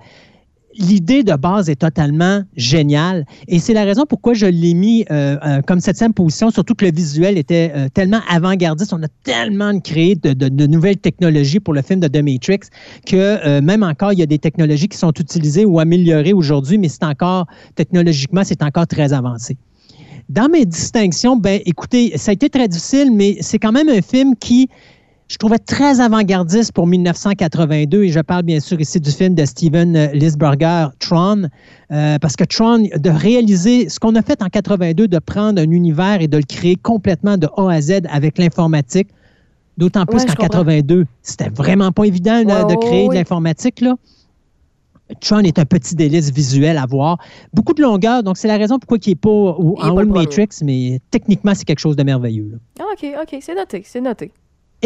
[0.77, 5.37] L'idée de base est totalement géniale et c'est la raison pourquoi je l'ai mis euh,
[5.45, 8.93] euh, comme septième position, surtout que le visuel était euh, tellement avant-gardiste.
[8.93, 12.71] On a tellement créé de, nouvelles technologies pour le film de The Matrix
[13.07, 16.89] que même encore, il y a des technologies qui sont utilisées ou améliorées aujourd'hui, mais
[16.89, 19.57] c'est encore, technologiquement, c'est encore très avancé.
[20.29, 24.01] Dans mes distinctions, ben, écoutez, ça a été très difficile, mais c'est quand même un
[24.01, 24.71] film qui,
[25.35, 29.45] je trouvais très avant-gardiste pour 1982, et je parle bien sûr ici du film de
[29.45, 31.49] Steven euh, Lisberger, Tron,
[31.91, 35.69] euh, parce que Tron, de réaliser ce qu'on a fait en 82, de prendre un
[35.73, 39.09] univers et de le créer complètement de A à Z avec l'informatique,
[39.77, 40.61] d'autant plus Ouais, qu'en comprends.
[40.61, 43.97] 82, c'était vraiment pas évident là, Ouais, de créer ouais, de l'informatique, là.
[45.21, 47.19] Tron est un petit délice visuel à voir.
[47.53, 50.05] Beaucoup de longueur, donc c'est la raison pourquoi il n'est pas en haut de.
[50.05, 52.51] Matrix, mais techniquement, c'est quelque chose de merveilleux.
[52.53, 52.59] là.
[52.79, 54.31] Ah, OK, OK, c'est noté, c'est noté.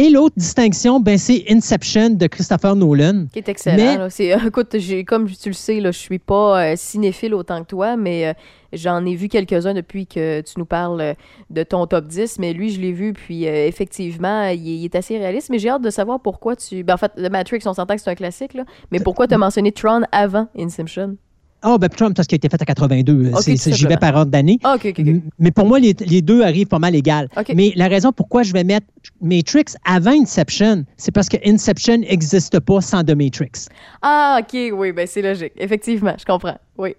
[0.00, 3.26] Et l'autre distinction, ben, c'est Inception de Christopher Nolan.
[3.32, 3.76] Qui est excellent.
[3.76, 4.11] Mais- là.
[4.11, 4.76] C'est, euh, écoute,
[5.08, 8.32] comme tu le sais, là, je suis pas euh, cinéphile autant que toi, mais euh,
[8.72, 11.14] j'en ai vu quelques-uns depuis que tu nous parles
[11.50, 12.38] de ton top 10.
[12.38, 15.50] Mais lui, je l'ai vu, puis euh, effectivement, il, est- il est assez réaliste.
[15.50, 16.84] Mais j'ai hâte de savoir pourquoi tu.
[16.84, 18.64] Ben, en fait, le Matrix, on s'entend que c'est un classique, là.
[18.92, 21.16] Mais pourquoi tu as mentionné Tron avant Inception?
[21.62, 23.31] Ah, ben, Tron, parce qu'il a été fait en 82.
[23.33, 24.59] Ok, C'est- tout c'est- J'y vais par ordre d'année.
[24.62, 25.07] Ah, OK, OK, OK.
[25.07, 27.29] M- Mais pour moi, les, les deux arrivent pas mal égales.
[27.55, 28.87] Mais la raison pourquoi je vais mettre
[29.21, 33.66] Matrix avant Inception, c'est parce que Inception n'existe pas sans The Matrix.
[34.03, 35.53] Ah, OK, oui, ben c'est logique.
[35.57, 36.59] Effectivement, je comprends.
[36.77, 36.94] Oui.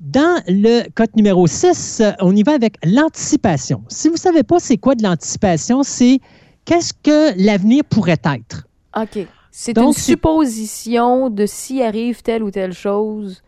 [0.00, 3.82] Dans le code numéro 6, euh, on y va avec l'anticipation.
[3.88, 6.20] Si vous ne savez pas c'est quoi de l'anticipation, c'est
[6.64, 8.66] qu'est-ce que l'avenir pourrait être?
[8.96, 9.26] OK.
[9.54, 13.41] C'est une supposition de s'il arrive telle ou telle chose.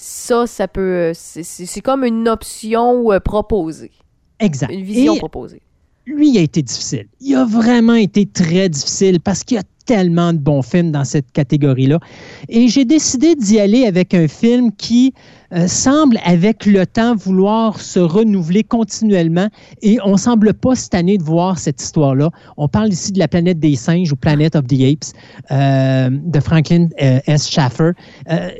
[0.00, 0.80] Ça, ça peut.
[0.80, 3.90] euh, C'est, comme une option euh, proposée.
[4.38, 4.72] Exact.
[4.72, 5.60] Une vision Et proposée.
[6.06, 7.08] lui, il a été difficile.
[7.20, 11.32] Il a vraiment été très difficile parce qu'il a tellement de bons films dans cette
[11.32, 11.98] catégorie-là.
[12.50, 15.14] Et j'ai décidé d'y aller avec un film qui
[15.54, 19.48] euh, semble, avec le temps, vouloir se renouveler continuellement.
[19.80, 22.30] Et on semble pas cette année de voir cette histoire-là.
[22.58, 25.16] On parle ici de la planète des singes ou Planet of the Apes
[25.50, 27.48] euh, de Franklin euh, S.
[27.48, 27.92] Schaffer.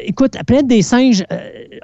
[0.06, 1.24] Écoute, la planète des singes,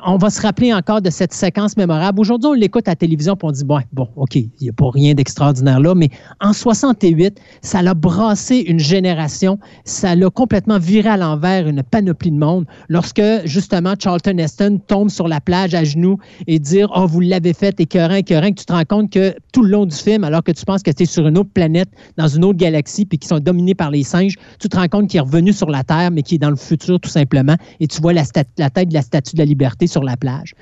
[0.04, 2.20] on va se rappeler encore de cette séquence mémorable.
[2.20, 4.90] Aujourd'hui, on l'écoute à la télévision et on dit, bon, OK, il n'y a pas
[4.90, 6.08] rien d'extraordinaire là, mais
[6.40, 12.30] en 68, ça l'a brassé une génération, ça l'a complètement viré à l'envers une panoplie
[12.30, 17.06] de monde lorsque, justement, Charlton Heston tombe sur la plage à genoux et dire, oh,
[17.06, 19.96] vous l'avez fait, écœurant, écœurant, que tu te rends compte que tout le long du
[19.96, 22.58] film, alors que tu penses que tu es sur une autre planète, dans une autre
[22.58, 25.52] galaxie, puis qui sont dominés par les singes, tu te rends compte qu'il est revenu
[25.52, 28.24] sur la Terre, mais qui est dans le futur, tout simplement, et tu vois la
[28.24, 30.54] tête de la statue de la liberté sur la plage.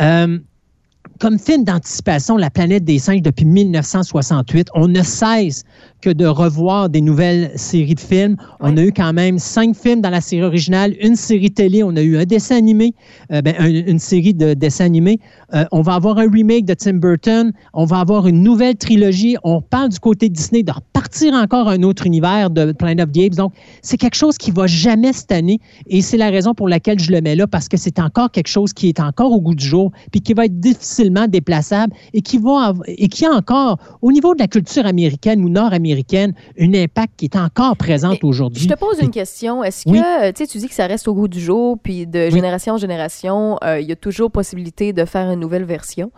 [0.00, 0.38] Euh,
[1.20, 5.64] comme film d'anticipation, La planète des singes depuis 1968, on ne cesse
[6.00, 8.36] que de revoir des nouvelles séries de films.
[8.60, 11.96] On a eu quand même cinq films dans la série originale, une série télé, on
[11.96, 12.94] a eu un dessin animé,
[13.32, 15.18] euh, ben, une série de dessins animés.
[15.54, 17.52] Euh, on va avoir un remake de Tim Burton.
[17.72, 19.36] On va avoir une nouvelle trilogie.
[19.44, 23.12] On parle du côté de Disney de repartir encore un autre univers de Planet of
[23.12, 23.36] the Apes.
[23.36, 25.60] Donc, c'est quelque chose qui va jamais cette année.
[25.86, 28.48] Et c'est la raison pour laquelle je le mets là, parce que c'est encore quelque
[28.48, 32.22] chose qui est encore au goût du jour, puis qui va être difficilement déplaçable et
[32.22, 36.74] qui, va et qui a encore, au niveau de la culture américaine ou nord-américaine, un
[36.74, 38.62] impact qui est encore présent aujourd'hui.
[38.62, 39.62] Je te pose une question.
[39.62, 42.30] Est-ce que, tu sais, tu dis que ça reste au goût du jour, puis de
[42.30, 46.10] génération en génération, euh, il y a toujours possibilité de faire une nouvelle version.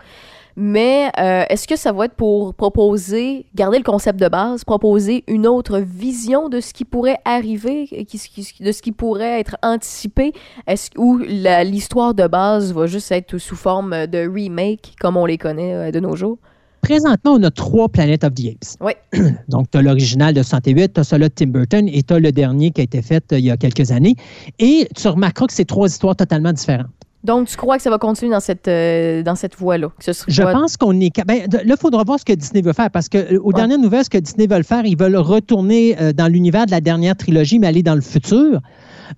[0.61, 5.23] Mais euh, est-ce que ça va être pour proposer, garder le concept de base, proposer
[5.29, 10.33] une autre vision de ce qui pourrait arriver, de ce qui pourrait être anticipé,
[10.67, 15.39] est-ce ou l'histoire de base va juste être sous forme de remake comme on les
[15.39, 16.39] connaît euh, de nos jours?
[16.83, 18.77] Présentement, on a trois Planet of the Apes.
[18.81, 18.93] Oui.
[19.49, 22.19] Donc, tu as l'original de 68, tu as celui de Tim Burton et tu as
[22.19, 24.17] le dernier qui a été fait euh, il y a quelques années.
[24.59, 26.89] Et tu remarqueras que c'est trois histoires totalement différentes.
[27.25, 29.89] Donc, tu crois que ça va continuer dans cette, euh, dans cette voie-là?
[29.99, 31.13] Je pense qu'on est.
[31.27, 33.79] Ben, là, il faudra voir ce que Disney veut faire parce que, euh, aux dernières
[33.79, 37.17] nouvelles, ce que Disney veut faire, ils veulent retourner euh, dans l'univers de la dernière
[37.17, 38.61] trilogie, mais aller dans le futur.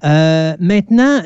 [0.02, 1.20] Maintenant,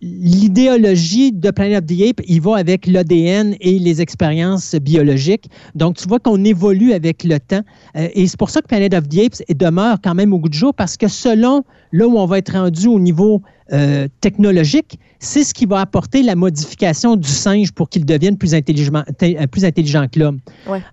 [0.00, 5.48] l'idéologie de Planet of the Apes, il va avec l'ADN et les expériences biologiques.
[5.74, 7.62] Donc, tu vois qu'on évolue avec le temps.
[7.94, 10.58] et c'est pour ça que Planet of the Apes demeure quand même au goût du
[10.58, 15.42] jour parce que selon là où on va être rendu au niveau euh, technologique, c'est
[15.42, 19.64] ce qui va apporter la modification du singe pour qu'il devienne plus intelligent, euh, plus
[19.64, 20.38] intelligent que l'homme.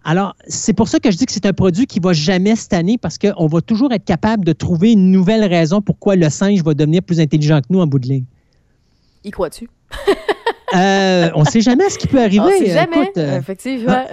[0.04, 2.98] Alors, c'est pour ça que je dis que c'est un produit qui va jamais année
[2.98, 6.74] parce qu'on va toujours être capable de trouver une nouvelle raison pourquoi le singe va
[6.74, 8.26] devenir plus intelligent que nous en bout de ligne.
[9.24, 9.70] Y crois-tu?
[10.76, 12.40] Euh, on ne sait jamais ce qui peut arriver.
[12.40, 14.06] On sait jamais, euh, effectivement.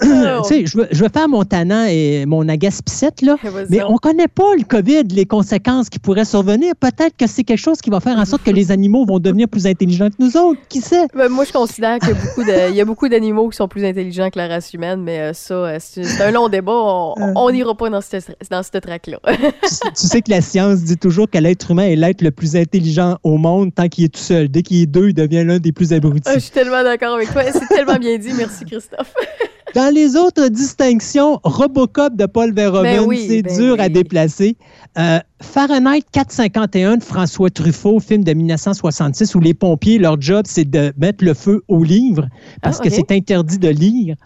[0.00, 0.40] Ah.
[0.42, 3.36] tu sais, je veux, je veux, faire mon tannant et mon agaspicette, là,
[3.70, 6.74] mais on ne connaît pas le COVID, les conséquences qui pourraient survenir.
[6.78, 9.48] Peut-être que c'est quelque chose qui va faire en sorte que les animaux vont devenir
[9.48, 10.60] plus intelligents que nous autres.
[10.68, 11.06] Qui sait?
[11.14, 14.48] Ben, moi, je considère qu'il y a beaucoup d'animaux qui sont plus intelligents que la
[14.48, 16.72] race humaine, mais euh, ça, c'est un long débat.
[16.72, 19.20] On n'ira pas dans cette, dans cette traque-là.
[19.26, 23.18] tu, sais que la science dit toujours que l'être humain est l'être le plus intelligent
[23.22, 24.48] au monde tant qu'il est tout seul.
[24.48, 26.22] Dès qu'il est deux, il devient l'un des plus abrutis.
[26.26, 27.42] Ah, je suis tellement d'accord avec toi.
[27.52, 28.32] C'est tellement bien dit.
[28.36, 29.14] Merci, Christophe.
[29.74, 34.56] Dans les autres distinctions, Robocop de Paul Verhoeven, ben c'est ben dur à déplacer.
[34.96, 40.64] Euh, Fahrenheit 451 de François Truffaut, film de 1966, où les pompiers, leur job, c'est
[40.64, 42.26] de mettre le feu au livre
[42.62, 44.16] parce ah, que c'est interdit de lire.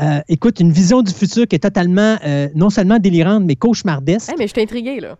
[0.00, 4.32] Euh, écoute, une vision du futur qui est totalement, euh, non seulement délirante, mais cauchemardesque.
[4.38, 5.18] mais je suis intriguée, là.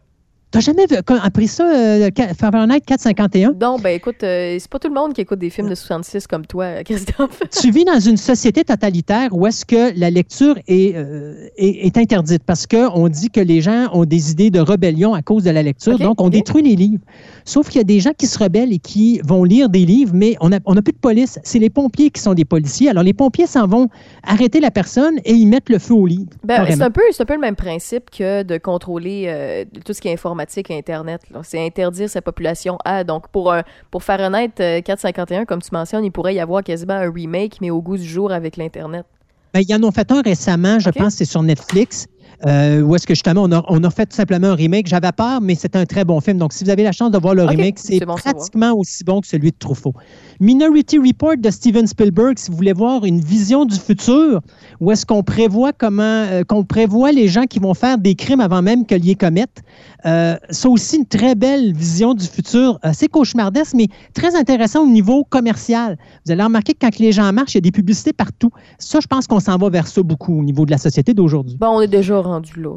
[0.51, 2.09] T'as jamais vu, appris ça, euh,
[2.39, 3.53] Fahrenheit 451?
[3.61, 6.27] Non, ben écoute, euh, c'est pas tout le monde qui écoute des films de 66
[6.27, 7.43] comme toi, Christophe.
[7.61, 12.45] tu vis dans une société totalitaire où est-ce que la lecture est, euh, est, interdite?
[12.45, 15.63] Parce qu'on dit que les gens ont des idées de rébellion à cause de la
[15.63, 17.05] lecture, donc on détruit les livres.
[17.45, 20.13] Sauf qu'il y a des gens qui se rebellent et qui vont lire des livres,
[20.15, 21.39] mais on n'a on a plus de police.
[21.43, 22.89] C'est les pompiers qui sont des policiers.
[22.89, 23.91] Alors les pompiers s'en vont
[24.23, 26.31] arrêter la personne et ils mettent le feu au livre.
[26.43, 30.13] Ben, c'est un, un peu le même principe que de contrôler tout ce qui est
[30.15, 30.38] informatique
[30.71, 31.23] Internet.
[31.43, 33.05] C'est interdire sa population à.
[33.05, 37.11] Donc, pour, un, pour Fahrenheit 451, comme tu mentionnes, il pourrait y avoir quasiment un
[37.11, 39.07] remake, mais au goût du jour avec l'Internet.
[39.55, 42.07] Ben, il y en a fait un récemment, je pense, c'est sur Netflix.
[42.47, 44.87] Euh, où est-ce que justement on a, on a, fait simplement un remake.
[44.87, 46.39] J'avais peur, mais c'est un très bon film.
[46.39, 49.27] Donc, si vous avez la chance de voir le remake, c'est pratiquement aussi bon que
[49.27, 49.95] celui de Truffaut.
[50.41, 54.41] Minority Report de Steven Spielberg, si vous voulez voir une vision du futur,
[54.81, 58.41] où est-ce qu'on prévoit comment, euh, qu'on prévoit les gens qui vont faire des crimes
[58.41, 59.63] avant même que les commettent.
[60.07, 64.89] Euh, c'est aussi une très belle vision du futur, assez cauchemardesque, mais très intéressant au
[64.89, 65.99] niveau commercial.
[66.25, 68.51] Vous allez remarquer que quand les gens marchent, il y a des publicités partout.
[68.79, 71.57] Ça, je pense qu'on s'en va vers ça beaucoup au niveau de la société d'aujourd'hui.
[71.59, 72.71] Bon, on est déjà rendu là.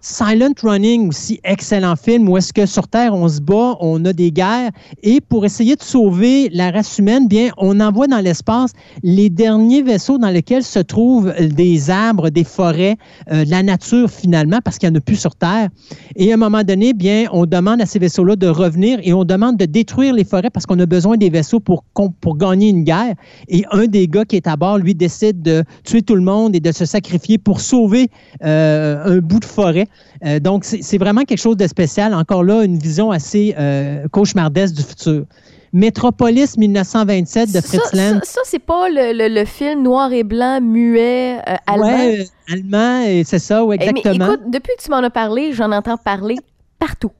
[0.00, 4.12] Silent Running aussi, excellent film, où est-ce que sur Terre, on se bat, on a
[4.12, 4.70] des guerres,
[5.02, 9.82] et pour essayer de sauver la race humaine, bien, on envoie dans l'espace les derniers
[9.82, 12.96] vaisseaux dans lesquels se trouvent des arbres, des forêts,
[13.32, 15.68] euh, la nature finalement, parce qu'il n'y en a plus sur Terre.
[16.14, 19.24] Et à un moment donné, bien, on demande à ces vaisseaux-là de revenir et on
[19.24, 21.84] demande de détruire les forêts parce qu'on a besoin des vaisseaux pour,
[22.20, 23.14] pour gagner une guerre.
[23.48, 26.54] Et un des gars qui est à bord, lui, décide de tuer tout le monde
[26.54, 28.08] et de se sacrifier pour sauver
[28.44, 29.85] euh, un bout de forêt.
[30.24, 32.14] Euh, donc, c'est vraiment quelque chose de spécial.
[32.14, 35.24] Encore là, une vision assez euh, cauchemardesque du futur.
[35.72, 38.20] Métropolis 1927 de Fritz Lang.
[38.24, 42.06] Ça, c'est pas le, film noir et blanc, muet, euh, allemand?
[42.06, 44.26] Oui, allemand, c'est ça, oui, exactement.
[44.28, 46.36] mais écoute, depuis que tu m'en as parlé, j'en entends parler
[46.78, 47.12] partout.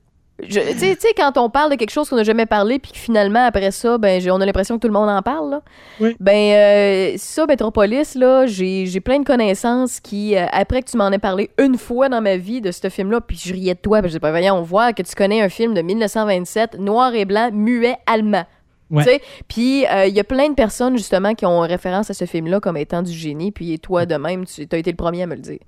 [0.42, 3.46] Tu sais, quand on parle de quelque chose qu'on n'a jamais parlé, puis que finalement,
[3.46, 5.62] après ça, ben, on a l'impression que tout le monde en parle, là.
[5.98, 6.14] Oui.
[6.20, 10.98] Ben, euh, ça, Metropolis, là, j'ai j'ai plein de connaissances qui, euh, après que tu
[10.98, 13.80] m'en aies parlé une fois dans ma vie de ce film-là, puis je riais de
[13.80, 16.78] toi, puis je dis, ben, voyons, on voit que tu connais un film de 1927,
[16.78, 18.44] noir et blanc, muet, allemand.
[18.90, 19.04] Ouais.
[19.04, 22.14] Tu sais, Puis euh, il y a plein de personnes justement qui ont référence à
[22.14, 23.50] ce film-là comme étant du génie.
[23.50, 25.58] Puis toi de même, tu as été le premier à me le dire.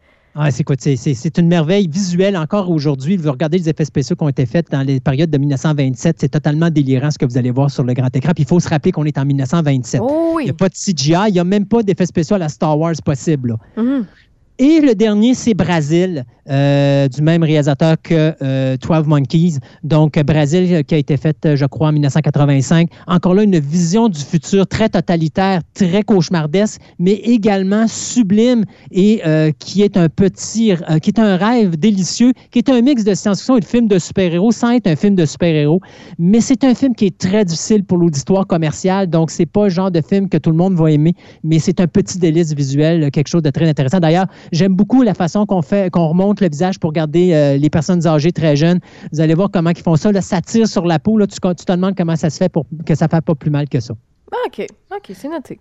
[0.41, 0.77] Ah, c'est quoi?
[0.79, 3.17] C'est, une merveille visuelle encore aujourd'hui.
[3.17, 6.19] Vous regardez les effets spéciaux qui ont été faits dans les périodes de 1927.
[6.21, 8.31] C'est totalement délirant ce que vous allez voir sur le grand écran.
[8.35, 10.01] Puis il faut se rappeler qu'on est en 1927.
[10.01, 12.39] Oh Il n'y a pas de CGI, il n'y a même pas d'effets spéciaux à
[12.39, 13.49] la Star Wars possible.
[13.77, 13.83] là.
[13.83, 14.07] Mhm.
[14.61, 19.59] Et le dernier, c'est Brasil, euh, du même réalisateur que euh, 12 Monkeys.
[19.85, 22.89] Donc, Brasil, euh, qui a été fait, euh, je crois, en 1985.
[23.07, 29.23] Encore là, une vision du futur très totalitaire, très cauchemardesque, mais également sublime et
[29.59, 33.57] qui est un petit, qui est un rêve délicieux, qui est un mix de science-fiction
[33.59, 35.81] et de film de super-héros sans être un film de super-héros.
[36.19, 39.09] Mais c'est un film qui est très difficile pour l'auditoire commercial.
[39.09, 41.81] Donc, c'est pas le genre de film que tout le monde va aimer, mais c'est
[41.81, 44.01] un petit délice visuel, quelque chose de très intéressant.
[44.01, 47.71] D'ailleurs, J'aime beaucoup la façon qu'on fait, qu'on remonte le visage pour garder euh, les
[47.71, 48.81] personnes âgées très jeunes.
[49.13, 50.13] Vous allez voir comment ils font ça.
[50.13, 51.17] Là, ça tire sur la peau.
[51.19, 53.35] Là, tu, tu te demandes comment ça se fait pour que ça ne fasse pas
[53.35, 53.95] plus mal que ça.
[54.33, 54.67] Ah, OK.
[54.95, 55.59] OK, c'est noté.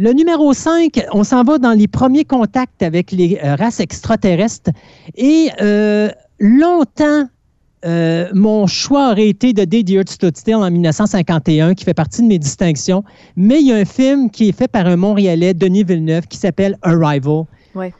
[0.00, 4.70] Le numéro 5, on s'en va dans les premiers contacts avec les euh, races extraterrestres.
[5.16, 7.26] Et euh, longtemps,
[7.84, 11.94] euh, mon choix aurait été de Day the Earth Stood Still en 1951, qui fait
[11.94, 13.02] partie de mes distinctions.
[13.34, 16.38] Mais il y a un film qui est fait par un Montréalais, Denis Villeneuve, qui
[16.38, 17.44] s'appelle Arrival.
[17.74, 17.92] Ouais.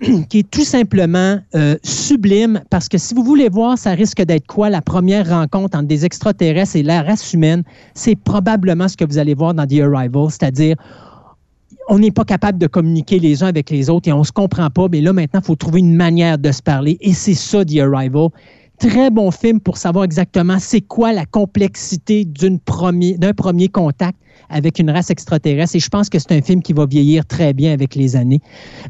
[0.28, 4.46] qui est tout simplement euh, sublime parce que si vous voulez voir, ça risque d'être
[4.46, 7.62] quoi la première rencontre entre des extraterrestres et la race humaine,
[7.94, 10.76] c'est probablement ce que vous allez voir dans The Arrival, c'est-à-dire
[11.88, 14.68] on n'est pas capable de communiquer les uns avec les autres et on se comprend
[14.70, 17.64] pas, mais là maintenant, il faut trouver une manière de se parler et c'est ça
[17.64, 18.28] The Arrival.
[18.78, 24.18] Très bon film pour savoir exactement c'est quoi la complexité d'un premier contact
[24.50, 25.76] avec une race extraterrestre.
[25.76, 28.40] Et je pense que c'est un film qui va vieillir très bien avec les années.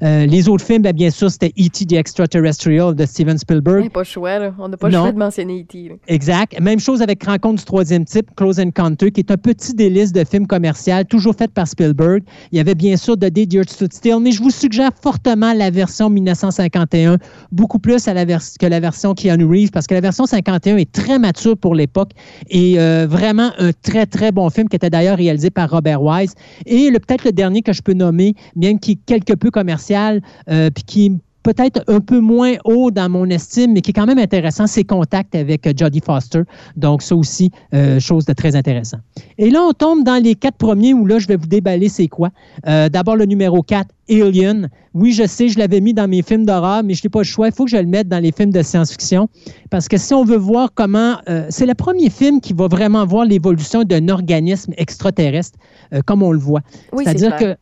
[0.03, 1.87] Euh, les autres films, ben, bien sûr, c'était E.T.
[1.87, 3.85] the Extraterrestrial de Steven Spielberg.
[3.85, 4.55] Ouais, pas choix, là.
[4.59, 5.93] On n'a pas le choix de mentionner E.T.
[6.09, 6.59] Exact.
[6.61, 10.25] Même chose avec Rencontre du troisième type, Close Encounter, qui est un petit délice de
[10.25, 12.23] film commercial, toujours fait par Spielberg.
[12.53, 14.91] Il y avait bien sûr The Day the Earth Stood Still, mais je vous suggère
[15.01, 17.19] fortement la version 1951,
[17.53, 20.77] beaucoup plus à la vers- que la version Keanu Reeves, parce que la version 51
[20.77, 22.11] est très mature pour l'époque
[22.49, 26.35] et euh, vraiment un très, très bon film qui était d'ailleurs réalisé par Robert Wise.
[26.67, 30.71] Et peut-être le dernier que je peux nommer, bien qu'il est quelque peu commercial, euh,
[30.71, 34.19] puis qui peut-être un peu moins haut dans mon estime, mais qui est quand même
[34.19, 36.43] intéressant, c'est Contact avec euh, Jodie Foster.
[36.77, 38.99] Donc, ça aussi, euh, chose de très intéressant.
[39.39, 42.09] Et là, on tombe dans les quatre premiers où là, je vais vous déballer c'est
[42.09, 42.31] quoi.
[42.67, 44.69] Euh, D'abord, le numéro 4, Alien.
[44.93, 47.25] Oui, je sais, je l'avais mis dans mes films d'horreur, mais je n'ai pas le
[47.25, 47.47] choix.
[47.47, 49.29] Il faut que je le mette dans les films de science-fiction.
[49.71, 51.17] Parce que si on veut voir comment...
[51.29, 55.59] euh, c'est le premier film qui va vraiment voir l'évolution d'un organisme extraterrestre,
[55.93, 56.63] euh, comme on le voit.
[56.93, 57.57] Oui, c'est C'est-à-dire que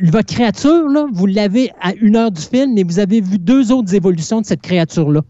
[0.00, 3.94] votre créature, vous l'avez à une heure du film, mais vous avez vu deux autres
[3.94, 5.20] évolutions de cette créature-là.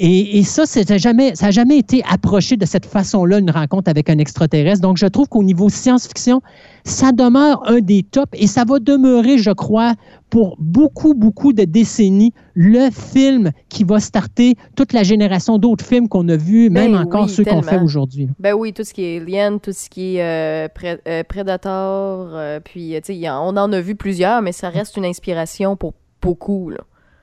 [0.00, 3.50] Et, et ça, ça n'a jamais, ça a jamais été approché de cette façon-là, une
[3.50, 4.80] rencontre avec un extraterrestre.
[4.80, 6.40] Donc, je trouve qu'au niveau science-fiction,
[6.84, 9.94] ça demeure un des tops et ça va demeurer, je crois,
[10.30, 16.08] pour beaucoup, beaucoup de décennies, le film qui va starter toute la génération d'autres films
[16.08, 18.28] qu'on a vus, même Ben encore oui, ceux qu'on fait aujourd'hui.
[18.38, 22.28] Ben oui, tout ce qui est Alien, tout ce qui est euh, Pré- euh, Predator,
[22.32, 25.94] euh, puis tu sais, on en a vu plusieurs, mais ça reste une inspiration pour
[26.22, 26.70] beaucoup.
[26.70, 26.78] Là.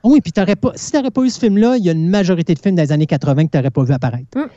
[0.05, 2.09] Oui, puis t'aurais pas, si tu n'aurais pas eu ce film-là, il y a une
[2.09, 4.27] majorité de films des années 80 que tu n'aurais pas vu apparaître.
[4.35, 4.49] Mm.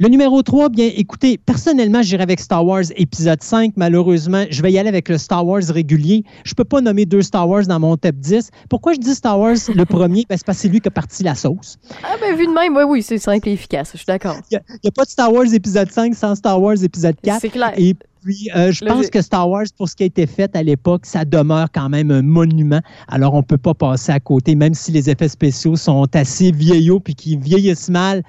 [0.00, 3.74] Le numéro 3, bien, écoutez, personnellement, j'irai avec Star Wars épisode 5.
[3.76, 6.24] Malheureusement, je vais y aller avec le Star Wars régulier.
[6.42, 8.50] Je peux pas nommer deux Star Wars dans mon top 10.
[8.70, 10.24] Pourquoi je dis Star Wars le premier?
[10.26, 11.76] Ben, c'est parce que c'est lui qui a parti la sauce.
[12.02, 14.36] Ah ben vu de même, oui, oui, c'est simple et efficace, je suis d'accord.
[14.50, 17.38] Il n'y a, pas de Star Wars épisode 5 sans Star Wars épisode 4.
[17.38, 17.74] C'est clair.
[17.76, 20.62] Et puis, euh, je pense que Star Wars, pour ce qui a été fait à
[20.62, 22.80] l'époque, ça demeure quand même un monument.
[23.08, 26.50] Alors, on ne peut pas passer à côté, même si les effets spéciaux sont assez
[26.52, 28.22] vieillots puis qui vieillissent mal.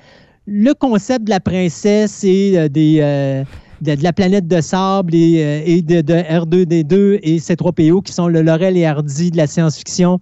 [0.47, 3.43] Le concept de la princesse et euh, des, euh,
[3.81, 8.27] de, de la planète de sable et, et de, de R2D2 et C3PO qui sont
[8.27, 10.19] le Laurel et Hardy de la science-fiction,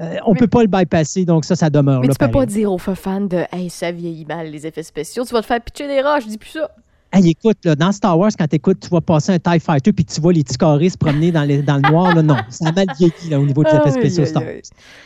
[0.00, 2.00] euh, on ne peut pas le bypasser, donc ça, ça demeure.
[2.00, 4.84] Mais là, tu peux pas dire aux fans de Hey, ça vieillit mal les effets
[4.84, 6.70] spéciaux, tu vas te faire pitcher des roches, je dis plus ça.
[7.10, 9.94] Hey, écoute, là, dans Star Wars, quand tu écoutes, tu vas passer un TIE Fighter
[9.94, 12.12] puis tu vois les petits carrés se promener dans, les- dans le noir.
[12.12, 14.42] Là, non, ça a mal vieilli là, au niveau des effets spéciaux Star.
[14.42, 14.52] Wars.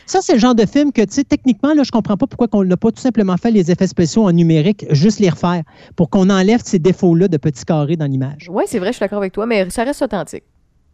[0.05, 2.49] Ça, c'est le genre de film que, tu sais, techniquement, là, je comprends pas pourquoi
[2.61, 5.63] on n'a pas tout simplement fait les effets spéciaux en numérique, juste les refaire,
[5.95, 8.49] pour qu'on enlève ces défauts-là de petits carrés dans l'image.
[8.51, 10.43] Ouais, c'est vrai, je suis d'accord avec toi, mais ça reste authentique.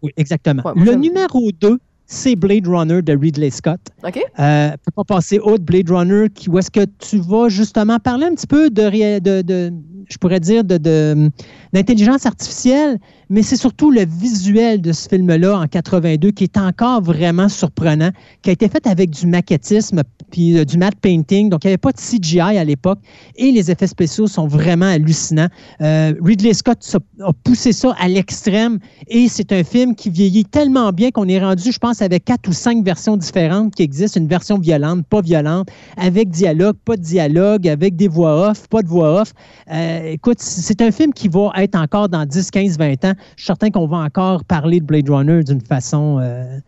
[0.02, 0.62] Oui, exactement.
[0.66, 3.80] Ouais, le numéro 2, c'est Blade Runner de Ridley Scott.
[4.06, 4.18] OK.
[4.38, 8.26] Euh, peut pas passer autre Blade Runner qui, où est-ce que tu vas justement parler
[8.26, 9.72] un petit peu de, de, de-
[10.08, 11.30] je pourrais dire, de, de-
[11.72, 12.98] d'intelligence artificielle,
[13.30, 18.10] mais c'est surtout le visuel de ce film-là en 82 qui est encore vraiment surprenant,
[18.42, 21.72] qui a été fait avec du maquettisme puis euh, du matte painting, donc il n'y
[21.72, 22.98] avait pas de CGI à l'époque
[23.36, 25.48] et les effets spéciaux sont vraiment hallucinants.
[25.80, 30.92] Euh, Ridley Scott a poussé ça à l'extrême et c'est un film qui vieillit tellement
[30.92, 34.20] bien qu'on est rendu, je pense, avec quatre ou cinq versions différentes qui existent.
[34.20, 38.82] Une version violente, pas violente, avec dialogue, pas de dialogue, avec des voix off, pas
[38.82, 39.32] de voix off.
[39.70, 43.12] Euh, écoute, c'est un film qui va être encore dans 10, 15, 20 ans.
[43.36, 46.58] Je suis certain qu'on va encore parler de Blade Runner d'une façon euh,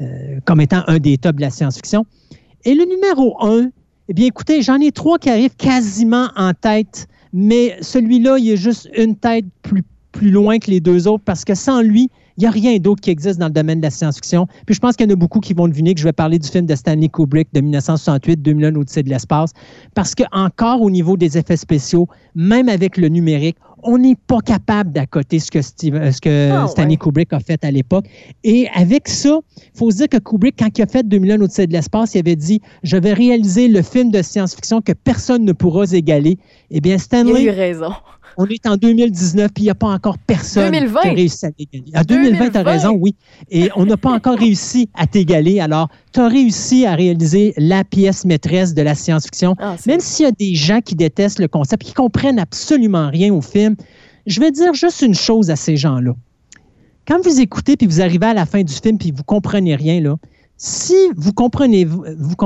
[0.00, 2.04] euh, comme étant un des tops de la science-fiction.
[2.64, 3.70] Et le numéro 1,
[4.08, 8.56] eh bien, écoutez, j'en ai trois qui arrivent quasiment en tête, mais celui-là, il est
[8.56, 9.82] juste une tête plus,
[10.12, 12.10] plus loin que les deux autres parce que sans lui,
[12.40, 14.46] n'y a rien d'autre qui existe dans le domaine de la science-fiction.
[14.66, 16.38] Puis je pense qu'il y en a beaucoup qui vont deviner que je vais parler
[16.38, 19.50] du film de Stanley Kubrick de 1968, 2001, Odyssée de l'espace,
[19.94, 24.40] parce que encore au niveau des effets spéciaux, même avec le numérique, on n'est pas
[24.40, 26.96] capable d'accoter ce que, Steve- euh, ce que Ah, Stanley ouais.
[26.98, 28.04] Kubrick a fait à l'époque.
[28.44, 31.66] Et avec ça, il faut se dire que Kubrick, quand il a fait 2001 Odyssée
[31.66, 35.52] de l'espace, il avait dit Je vais réaliser le film de science-fiction que personne ne
[35.52, 36.36] pourra égaler.
[36.70, 37.88] Eh bien, Il a eu Stanley, raison.
[38.36, 41.00] On est en 2019 puis il n'y a pas encore personne 2020.
[41.00, 41.92] qui a réussi à l'égaler.
[41.96, 42.62] En 2020, tu as 2020.
[42.64, 43.14] raison, oui.
[43.50, 45.60] Et on n'a pas encore réussi à t'égaler.
[45.60, 49.56] Alors, tu as réussi à réaliser la pièce maîtresse de la science-fiction.
[49.58, 53.32] Ah, Même s'il y a des gens qui détestent le concept, qui comprennent absolument rien
[53.32, 53.76] au film,
[54.26, 56.12] je vais dire juste une chose à ces gens-là.
[57.06, 60.00] Quand vous écoutez puis vous arrivez à la fin du film puis vous comprenez rien
[60.00, 60.16] là,
[60.56, 62.36] si vous comprenez vous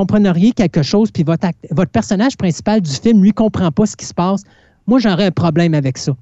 [0.55, 4.43] quelque chose puis votre personnage principal du film lui comprend pas ce qui se passe,
[4.87, 6.15] moi j'aurais un problème avec ça.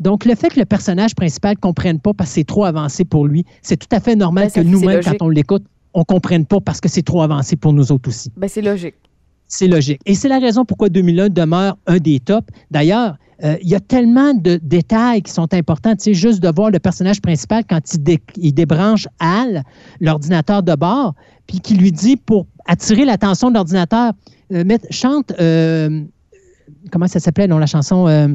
[0.00, 3.26] Donc le fait que le personnage principal comprenne pas parce que c'est trop avancé pour
[3.26, 6.44] lui, c'est tout à fait normal Ben, que c'est nous-mêmes quand on l'écoute, on comprenne
[6.46, 8.30] pas parce que c'est trop avancé pour nous autres aussi.
[8.36, 8.96] Ben, c'est logique.
[9.46, 10.00] C'est logique.
[10.06, 12.48] Et c'est la raison pourquoi 2001 demeure un des tops.
[12.72, 15.94] D'ailleurs, euh, il y a tellement de détails qui sont importants.
[15.94, 19.62] Tu sais, juste de voir le personnage principal quand il, dé- il débranche Al,
[20.00, 21.14] l'ordinateur de bord,
[21.46, 24.12] puis qui lui dit pour attirer l'attention de l'ordinateur,
[24.52, 26.02] euh, chante, euh,
[26.90, 28.28] comment ça s'appelait, non, la chanson euh,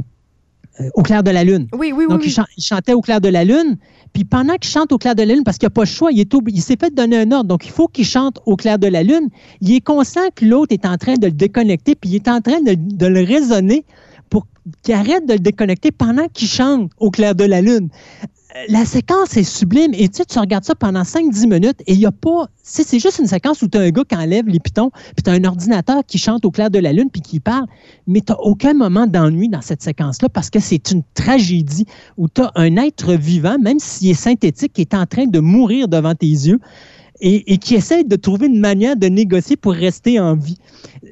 [0.80, 1.68] euh, Au clair de la lune.
[1.74, 2.06] Oui, oui, oui.
[2.10, 2.28] Donc, oui.
[2.28, 3.78] il, chan- il chantait au clair de la lune.
[4.14, 5.88] Puis pendant qu'il chante au clair de la lune, parce qu'il n'y a pas le
[5.88, 7.48] choix, il, est il s'est fait donner un ordre.
[7.50, 9.30] Donc, il faut qu'il chante au clair de la lune.
[9.62, 12.42] Il est conscient que l'autre est en train de le déconnecter, puis il est en
[12.42, 13.86] train de, de le raisonner
[14.30, 14.48] pour
[14.84, 17.90] qu'il arrête de le déconnecter pendant qu'il chante au clair de la lune.
[18.68, 19.94] La séquence est sublime.
[19.94, 22.48] Et tu sais, tu regardes ça pendant 5-10 minutes et il n'y a pas.
[22.64, 25.24] C'est c'est juste une séquence où tu as un gars qui enlève les pitons, puis
[25.24, 27.68] tu as un ordinateur qui chante au clair de la lune, puis qui parle.
[28.08, 31.86] Mais tu n'as aucun moment d'ennui dans cette séquence-là parce que c'est une tragédie
[32.18, 35.40] où tu as un être vivant, même s'il est synthétique, qui est en train de
[35.40, 36.60] mourir devant tes yeux
[37.22, 40.58] et, et qui essaie de trouver une manière de négocier pour rester en vie.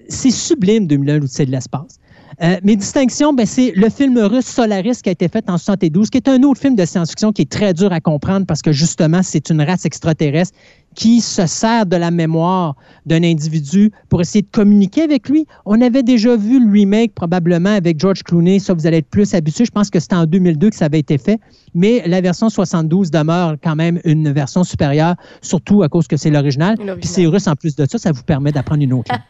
[0.10, 2.00] C'est sublime, 2001, l'Odyssée de l'espace.
[2.44, 6.12] Euh, mes distinctions, ben, c'est le film russe Solaris qui a été fait en 72,
[6.12, 8.72] qui est un autre film de science-fiction qui est très dur à comprendre parce que
[8.72, 10.56] justement, c'est une race extraterrestre
[10.94, 12.76] qui se sert de la mémoire
[13.06, 15.46] d'un individu pour essayer de communiquer avec lui.
[15.66, 19.34] On avait déjà vu le remake probablement avec George Clooney, ça vous allez être plus
[19.34, 19.66] habitué.
[19.66, 21.40] Je pense que c'était en 2002 que ça avait été fait,
[21.74, 26.32] mais la version 72 demeure quand même une version supérieure, surtout à cause que c'est
[26.32, 26.76] l'original.
[26.78, 29.22] Puis c'est russe en plus de ça, ça vous permet d'apprendre une autre langue.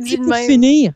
[0.06, 0.46] Dis pour même.
[0.46, 0.92] finir,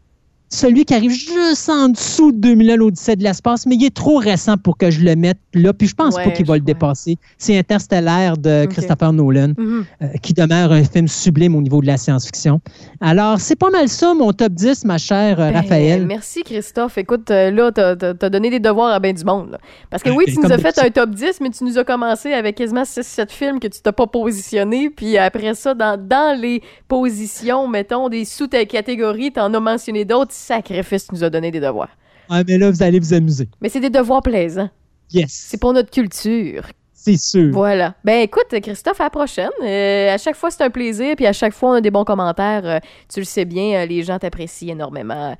[0.52, 4.16] celui qui arrive juste en dessous de 2001, l'Odyssée de l'espace, mais il est trop
[4.18, 6.60] récent pour que je le mette là, puis je pense Ouais, pas qu'il va le
[6.60, 7.16] dépasser.
[7.38, 8.66] C'est Interstellaire de.
[8.66, 9.84] Christopher Nolan, Mhm.
[10.02, 12.60] euh, qui demeure un film sublime au niveau de la science-fiction.
[13.00, 16.04] Alors, c'est pas mal ça, mon top 10, ma chère euh, Ben, Raphaël.
[16.06, 16.98] Merci, Christophe.
[16.98, 19.52] Écoute, euh, là, t'as as, donné des devoirs à bien du monde.
[19.52, 19.58] là.
[19.88, 21.84] Parce que Ok, oui, tu nous as fait un top 10, mais tu nous as
[21.84, 24.90] commencé avec quasiment 6-7 films que tu t'as pas positionné.
[24.90, 30.32] Puis après ça, dans, dans les positions, mettons, des sous-catégories, t'en as mentionné d'autres.
[30.40, 31.90] Sacrifice, tu nous as donné des devoirs.
[32.28, 33.48] Ah, mais là, vous allez vous amuser.
[33.60, 34.68] Mais c'est des devoirs plaisants.
[35.12, 36.62] Yes, C'est pour notre culture.
[36.94, 37.50] c'est sûr.
[37.52, 37.94] Voilà.
[38.04, 39.50] Ben écoute, Christophe, à la prochaine.
[39.64, 42.04] Euh, à chaque fois, c'est un plaisir, puis à chaque fois, on a des bons
[42.04, 42.62] commentaires.
[42.64, 42.78] Euh,
[43.12, 45.34] tu le sais bien, euh, les gens t'apprécient énormément.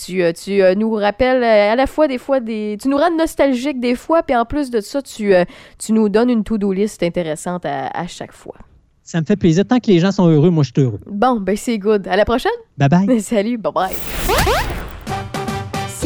[0.00, 2.76] Tu, tu nous rappelles à la fois des fois des...
[2.80, 5.32] Tu nous rends nostalgiques des fois, puis en plus de ça, tu,
[5.78, 8.54] tu nous donnes une to-do list intéressante à, à chaque fois.
[9.02, 9.64] Ça me fait plaisir.
[9.66, 11.00] Tant que les gens sont heureux, moi, je suis heureux.
[11.06, 12.06] Bon, ben c'est good.
[12.08, 12.50] À la prochaine.
[12.76, 13.20] Bye bye.
[13.20, 14.25] Salut, bye bye.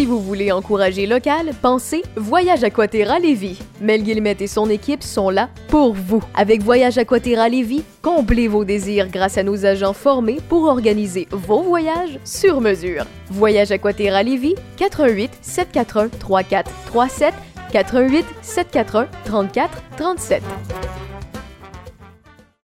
[0.01, 3.59] Si vous voulez encourager local, pensez Voyage Aquaterra Lévis.
[3.83, 6.23] Mel Guillemette et son équipe sont là pour vous.
[6.35, 11.61] Avec Voyage Aquaterra Lévis, comblez vos désirs grâce à nos agents formés pour organiser vos
[11.61, 13.05] voyages sur mesure.
[13.31, 17.35] Voyage Aquaterra Lévis, 88 741 3437
[17.71, 20.43] 88 741 34 37.